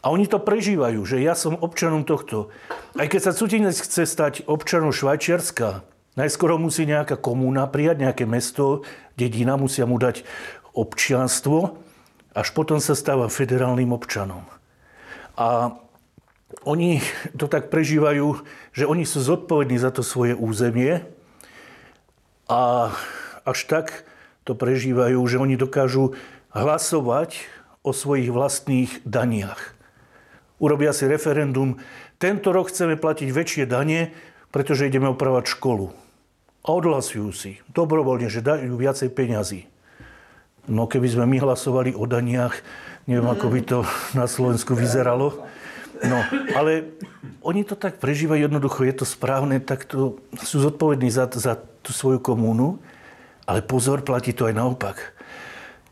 A 0.02 0.10
oni 0.10 0.26
to 0.26 0.42
prežívajú, 0.42 1.06
že 1.06 1.22
ja 1.22 1.38
som 1.38 1.54
občanom 1.54 2.02
tohto. 2.02 2.50
Aj 2.98 3.06
keď 3.06 3.30
sa 3.30 3.38
cudzinec 3.38 3.78
chce 3.78 4.10
stať 4.10 4.34
občanom 4.50 4.90
Švajčiarska, 4.90 5.86
najskôr 6.18 6.58
musí 6.58 6.90
nejaká 6.90 7.22
komúna 7.22 7.70
prijať, 7.70 8.02
nejaké 8.02 8.26
mesto, 8.26 8.82
dedina, 9.14 9.54
musia 9.62 9.86
mu 9.86 10.02
dať 10.02 10.26
občianstvo, 10.74 11.78
až 12.34 12.48
potom 12.58 12.82
sa 12.82 12.98
stáva 12.98 13.30
federálnym 13.30 13.94
občanom. 13.94 14.42
A 15.38 15.78
oni 16.66 16.98
to 17.40 17.46
tak 17.46 17.70
prežívajú, 17.70 18.42
že 18.74 18.90
oni 18.90 19.06
sú 19.06 19.22
zodpovední 19.22 19.78
za 19.78 19.94
to 19.94 20.02
svoje 20.02 20.34
územie 20.34 21.06
a 22.50 22.92
až 23.46 23.60
tak 23.70 24.10
to 24.44 24.58
prežívajú, 24.58 25.22
že 25.30 25.38
oni 25.38 25.56
dokážu 25.58 26.18
hlasovať 26.52 27.48
o 27.82 27.94
svojich 27.94 28.30
vlastných 28.30 29.02
daniach. 29.06 29.74
Urobia 30.62 30.94
si 30.94 31.10
referendum, 31.10 31.82
tento 32.22 32.54
rok 32.54 32.70
chceme 32.70 32.94
platiť 32.94 33.30
väčšie 33.34 33.66
dane, 33.66 34.14
pretože 34.54 34.86
ideme 34.86 35.10
opravať 35.10 35.58
školu. 35.58 35.90
A 36.62 36.68
odhlasujú 36.70 37.34
si 37.34 37.58
dobrovoľne, 37.74 38.30
že 38.30 38.46
dajú 38.46 38.78
viacej 38.78 39.10
peňazí. 39.10 39.66
No 40.70 40.86
keby 40.86 41.08
sme 41.10 41.26
my 41.26 41.42
hlasovali 41.42 41.98
o 41.98 42.06
daniach, 42.06 42.54
neviem, 43.10 43.26
ako 43.26 43.48
by 43.50 43.62
to 43.66 43.78
na 44.20 44.30
Slovensku 44.30 44.78
vyzeralo. 44.78 45.42
No, 46.02 46.18
ale 46.58 46.98
oni 47.46 47.62
to 47.62 47.78
tak 47.78 48.02
prežívajú 48.02 48.50
jednoducho, 48.50 48.86
je 48.86 48.96
to 49.02 49.06
správne, 49.06 49.62
tak 49.62 49.86
to 49.86 50.18
sú 50.42 50.62
zodpovední 50.62 51.14
za, 51.14 51.30
za 51.30 51.58
tú 51.86 51.94
svoju 51.94 52.18
komúnu. 52.18 52.82
Ale 53.46 53.66
pozor, 53.66 54.06
platí 54.06 54.34
to 54.34 54.50
aj 54.50 54.56
naopak. 54.56 54.98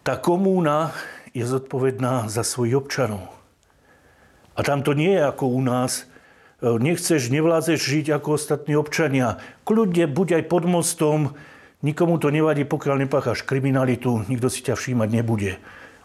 Tá 0.05 0.17
komúna 0.17 0.93
je 1.33 1.45
zodpovedná 1.45 2.29
za 2.29 2.41
svojich 2.45 2.77
občanov. 2.77 3.25
A 4.53 4.65
tam 4.65 4.83
to 4.83 4.97
nie 4.97 5.15
je 5.15 5.23
ako 5.23 5.45
u 5.49 5.61
nás, 5.63 6.09
E, 6.59 6.75
nechceš, 6.75 7.31
nevládzeš 7.31 7.79
žiť 7.79 8.05
ako 8.19 8.35
ostatní 8.35 8.75
občania. 8.75 9.39
Kľudne 9.63 10.11
buď 10.11 10.43
aj 10.43 10.43
pod 10.51 10.63
mostom, 10.67 11.19
nikomu 11.79 12.19
to 12.19 12.27
nevadí, 12.35 12.67
pokiaľ 12.67 13.07
nepácháš 13.07 13.47
kriminalitu, 13.47 14.27
nikto 14.27 14.51
si 14.51 14.59
ťa 14.67 14.75
všímať 14.75 15.09
nebude. 15.09 15.55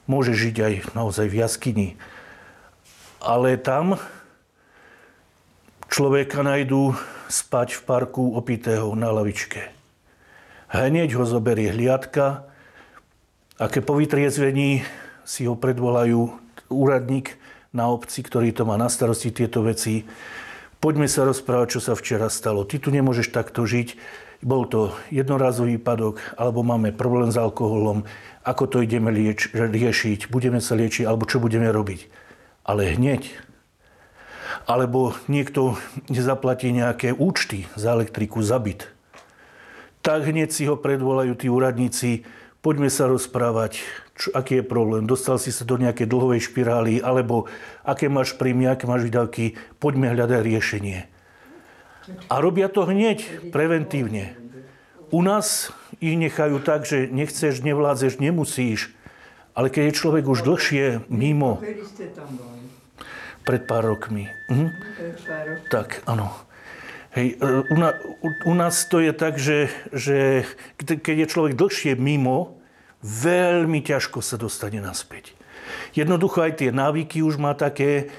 Môže 0.06 0.30
žiť 0.38 0.56
aj 0.62 0.74
naozaj 0.94 1.26
v 1.26 1.38
jaskyni. 1.42 1.88
Ale 3.18 3.58
tam 3.58 3.98
človeka 5.90 6.46
najdú 6.46 6.94
spať 7.26 7.74
v 7.74 7.80
parku 7.82 8.38
opitého 8.38 8.94
na 8.94 9.10
lavičke. 9.10 9.73
Hneď 10.74 11.14
ho 11.14 11.22
zoberie 11.22 11.70
hliadka 11.70 12.50
a 13.62 13.64
keď 13.70 13.82
po 13.86 13.94
vytriezvení 13.94 14.82
si 15.22 15.46
ho 15.46 15.54
predvolajú 15.54 16.34
úradník 16.66 17.38
na 17.70 17.86
obci, 17.86 18.26
ktorý 18.26 18.50
to 18.50 18.66
má 18.66 18.74
na 18.74 18.90
starosti 18.90 19.30
tieto 19.30 19.62
veci, 19.62 20.02
poďme 20.82 21.06
sa 21.06 21.22
rozprávať, 21.30 21.78
čo 21.78 21.80
sa 21.80 21.94
včera 21.94 22.26
stalo. 22.26 22.66
Ty 22.66 22.82
tu 22.82 22.90
nemôžeš 22.90 23.30
takto 23.30 23.62
žiť. 23.62 23.94
Bol 24.42 24.66
to 24.66 24.90
jednorazový 25.14 25.78
výpadok, 25.78 26.18
alebo 26.34 26.66
máme 26.66 26.90
problém 26.90 27.30
s 27.30 27.38
alkoholom. 27.38 28.02
Ako 28.42 28.66
to 28.66 28.82
ideme 28.82 29.14
lieč- 29.14 29.54
riešiť? 29.54 30.26
Budeme 30.26 30.58
sa 30.58 30.74
liečiť, 30.74 31.06
alebo 31.06 31.22
čo 31.22 31.38
budeme 31.38 31.70
robiť? 31.70 32.10
Ale 32.66 32.98
hneď. 32.98 33.30
Alebo 34.66 35.14
niekto 35.30 35.78
nezaplatí 36.10 36.74
nejaké 36.74 37.14
účty 37.14 37.70
za 37.78 37.94
elektriku, 37.94 38.42
za 38.42 38.58
byt. 38.58 38.93
Tak 40.04 40.28
hneď 40.28 40.52
si 40.52 40.68
ho 40.68 40.76
predvolajú 40.76 41.32
tí 41.32 41.48
úradníci, 41.48 42.28
poďme 42.60 42.92
sa 42.92 43.08
rozprávať, 43.08 43.80
čo, 44.12 44.28
aký 44.36 44.60
je 44.60 44.64
problém, 44.64 45.08
dostal 45.08 45.40
si 45.40 45.48
sa 45.48 45.64
do 45.64 45.80
nejakej 45.80 46.04
dlhovej 46.04 46.44
špirály, 46.44 47.00
alebo 47.00 47.48
aké 47.88 48.12
máš 48.12 48.36
príjmy, 48.36 48.68
aké 48.68 48.84
máš 48.84 49.08
výdavky, 49.08 49.56
poďme 49.80 50.12
hľadať 50.12 50.40
riešenie. 50.44 50.98
A 52.28 52.34
robia 52.36 52.68
to 52.68 52.84
hneď, 52.84 53.48
preventívne. 53.48 54.36
U 55.08 55.24
nás 55.24 55.72
ich 56.04 56.20
nechajú 56.20 56.60
tak, 56.60 56.84
že 56.84 57.08
nechceš, 57.08 57.64
nevládzeš, 57.64 58.20
nemusíš. 58.20 58.92
Ale 59.56 59.72
keď 59.72 59.88
je 59.88 59.98
človek 60.04 60.28
už 60.28 60.44
dlhšie 60.44 61.08
mimo... 61.08 61.64
Pred 63.44 63.62
pár 63.68 63.88
rokmi. 63.88 64.28
Mhm. 64.52 64.68
Tak, 65.72 66.04
áno. 66.04 66.32
Hej, 67.14 67.38
e, 67.38 67.62
u, 67.70 67.76
na, 67.78 67.94
u, 68.26 68.28
u 68.50 68.54
nás 68.58 68.90
to 68.90 68.98
je 68.98 69.14
tak, 69.14 69.38
že, 69.38 69.70
že 69.94 70.42
keď 70.82 71.16
je 71.24 71.30
človek 71.30 71.54
dlhšie 71.54 71.94
mimo, 71.94 72.58
veľmi 73.06 73.86
ťažko 73.86 74.18
sa 74.18 74.34
dostane 74.34 74.82
naspäť. 74.82 75.30
Jednoducho 75.94 76.42
aj 76.42 76.58
tie 76.58 76.70
návyky 76.74 77.22
už 77.22 77.38
má 77.38 77.54
také, 77.54 78.10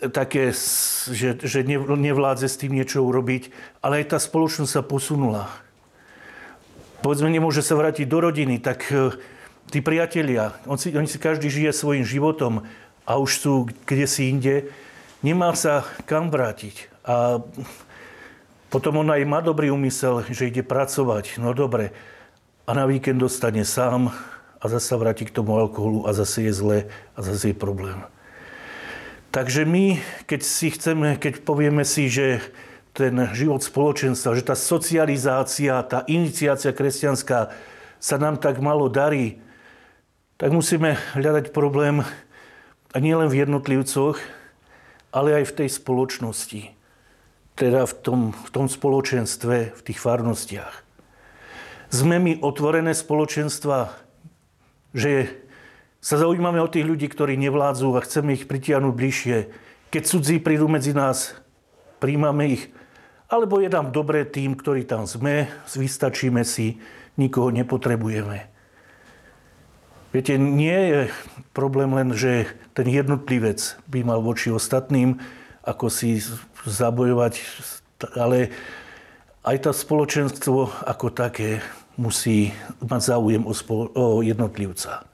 také 0.00 0.56
že, 1.12 1.36
že 1.44 1.60
nevládze 1.68 2.48
s 2.48 2.56
tým 2.56 2.72
niečo 2.72 3.04
urobiť, 3.04 3.52
ale 3.84 4.00
aj 4.00 4.16
tá 4.16 4.18
spoločnosť 4.18 4.72
sa 4.72 4.80
posunula. 4.80 5.52
Povedzme, 7.04 7.28
nemôže 7.28 7.60
sa 7.60 7.76
vrátiť 7.76 8.08
do 8.08 8.16
rodiny, 8.16 8.64
tak 8.64 8.88
e, 8.88 9.12
tí 9.68 9.84
priatelia, 9.84 10.56
on 10.64 10.80
si, 10.80 10.88
oni 10.88 11.04
si 11.04 11.20
každý 11.20 11.52
žije 11.52 11.76
svojim 11.76 12.08
životom 12.08 12.64
a 13.04 13.12
už 13.20 13.30
sú 13.36 13.54
kde 13.84 14.08
si 14.08 14.32
inde, 14.32 14.72
nemá 15.20 15.52
sa 15.52 15.84
kam 16.08 16.32
vrátiť. 16.32 16.88
A 17.04 17.44
potom 18.72 19.04
on 19.04 19.12
aj 19.12 19.28
má 19.28 19.44
dobrý 19.44 19.68
úmysel, 19.68 20.24
že 20.32 20.48
ide 20.48 20.64
pracovať. 20.64 21.36
No 21.36 21.52
dobre, 21.52 21.92
a 22.64 22.72
na 22.72 22.88
víkend 22.88 23.20
dostane 23.20 23.68
sám 23.68 24.08
a 24.56 24.64
zase 24.64 24.96
vráti 24.96 25.28
k 25.28 25.34
tomu 25.36 25.60
alkoholu 25.60 26.08
a 26.08 26.16
zase 26.16 26.48
je 26.48 26.52
zle 26.56 26.78
a 27.12 27.18
zase 27.20 27.52
je 27.52 27.56
problém. 27.58 28.00
Takže 29.28 29.68
my, 29.68 30.00
keď 30.24 30.40
si 30.40 30.72
chceme, 30.72 31.20
keď 31.20 31.44
povieme 31.44 31.84
si, 31.84 32.08
že 32.08 32.40
ten 32.96 33.12
život 33.36 33.60
spoločenstva, 33.60 34.40
že 34.40 34.48
tá 34.48 34.56
socializácia, 34.56 35.76
tá 35.84 36.04
iniciácia 36.08 36.72
kresťanská 36.72 37.52
sa 38.00 38.16
nám 38.16 38.40
tak 38.40 38.60
malo 38.64 38.88
darí, 38.88 39.40
tak 40.40 40.48
musíme 40.52 40.96
hľadať 41.12 41.52
problém 41.52 42.04
a 42.92 42.96
nielen 42.96 43.28
v 43.28 43.44
jednotlivcoch, 43.44 44.16
ale 45.12 45.44
aj 45.44 45.44
v 45.52 45.56
tej 45.60 45.68
spoločnosti. 45.76 46.81
Teda 47.52 47.84
v 47.84 47.94
tom, 48.00 48.20
v 48.32 48.50
tom 48.50 48.66
spoločenstve, 48.66 49.76
v 49.76 49.80
tých 49.84 49.98
farnostiach. 50.00 50.74
Sme 51.92 52.16
my 52.16 52.40
otvorené 52.40 52.96
spoločenstva, 52.96 53.92
že 54.96 55.28
sa 56.00 56.16
zaujímame 56.18 56.58
o 56.58 56.66
tých 56.66 56.88
ľudí, 56.88 57.06
ktorí 57.06 57.36
nevládzu 57.36 57.92
a 57.94 58.00
chceme 58.00 58.34
ich 58.34 58.48
pritiahnuť 58.48 58.92
bližšie. 58.96 59.36
Keď 59.92 60.02
cudzí 60.02 60.40
prídu 60.40 60.66
medzi 60.66 60.96
nás, 60.96 61.36
príjmame 62.00 62.58
ich. 62.58 62.72
Alebo 63.28 63.60
je 63.60 63.68
nám 63.68 63.92
dobré 63.92 64.24
tým, 64.24 64.56
ktorí 64.56 64.88
tam 64.88 65.04
sme, 65.04 65.52
vystačíme 65.68 66.42
si, 66.48 66.80
nikoho 67.20 67.52
nepotrebujeme. 67.52 68.48
Viete, 70.12 70.36
nie 70.36 70.76
je 70.92 71.00
problém 71.56 71.88
len, 71.96 72.12
že 72.12 72.44
ten 72.76 72.84
jednotlivec 72.84 73.80
by 73.88 74.00
mal 74.04 74.20
voči 74.20 74.52
ostatným 74.52 75.16
ako 75.62 75.86
si 75.90 76.18
zabojovať, 76.66 77.38
ale 78.18 78.50
aj 79.42 79.56
tá 79.66 79.72
spoločenstvo 79.74 80.70
ako 80.86 81.06
také 81.10 81.62
musí 81.98 82.54
mať 82.82 83.00
záujem 83.14 83.42
o, 83.46 83.52
spolo- 83.54 83.90
o 83.94 84.22
jednotlivca. 84.22 85.06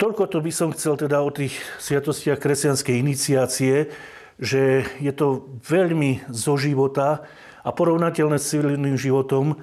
Toľko 0.00 0.32
to 0.32 0.38
by 0.40 0.52
som 0.52 0.72
chcel 0.72 0.96
teda 0.96 1.20
o 1.20 1.28
tých 1.28 1.60
sviatostiach 1.76 2.40
kresťanskej 2.40 2.96
iniciácie, 2.96 3.92
že 4.40 4.88
je 4.96 5.12
to 5.12 5.44
veľmi 5.68 6.24
zo 6.32 6.56
života 6.56 7.28
a 7.60 7.68
porovnateľné 7.68 8.40
s 8.40 8.48
civilným 8.48 8.96
životom 8.96 9.60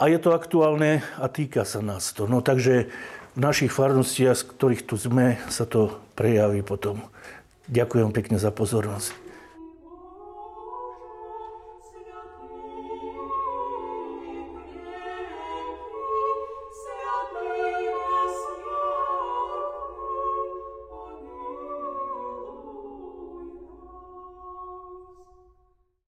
a 0.00 0.08
je 0.08 0.16
to 0.16 0.32
aktuálne 0.32 1.04
a 1.20 1.26
týka 1.28 1.68
sa 1.68 1.84
nás 1.84 2.16
to. 2.16 2.24
No 2.24 2.40
takže 2.40 2.88
v 3.36 3.38
našich 3.38 3.68
farnostiach, 3.68 4.40
z 4.40 4.48
ktorých 4.56 4.82
tu 4.88 4.96
sme, 4.96 5.36
sa 5.52 5.68
to 5.68 6.00
prejaví 6.16 6.64
potom. 6.64 7.04
Ďakujem 7.68 8.10
pekne 8.16 8.40
za 8.40 8.48
pozornosť. 8.48 9.27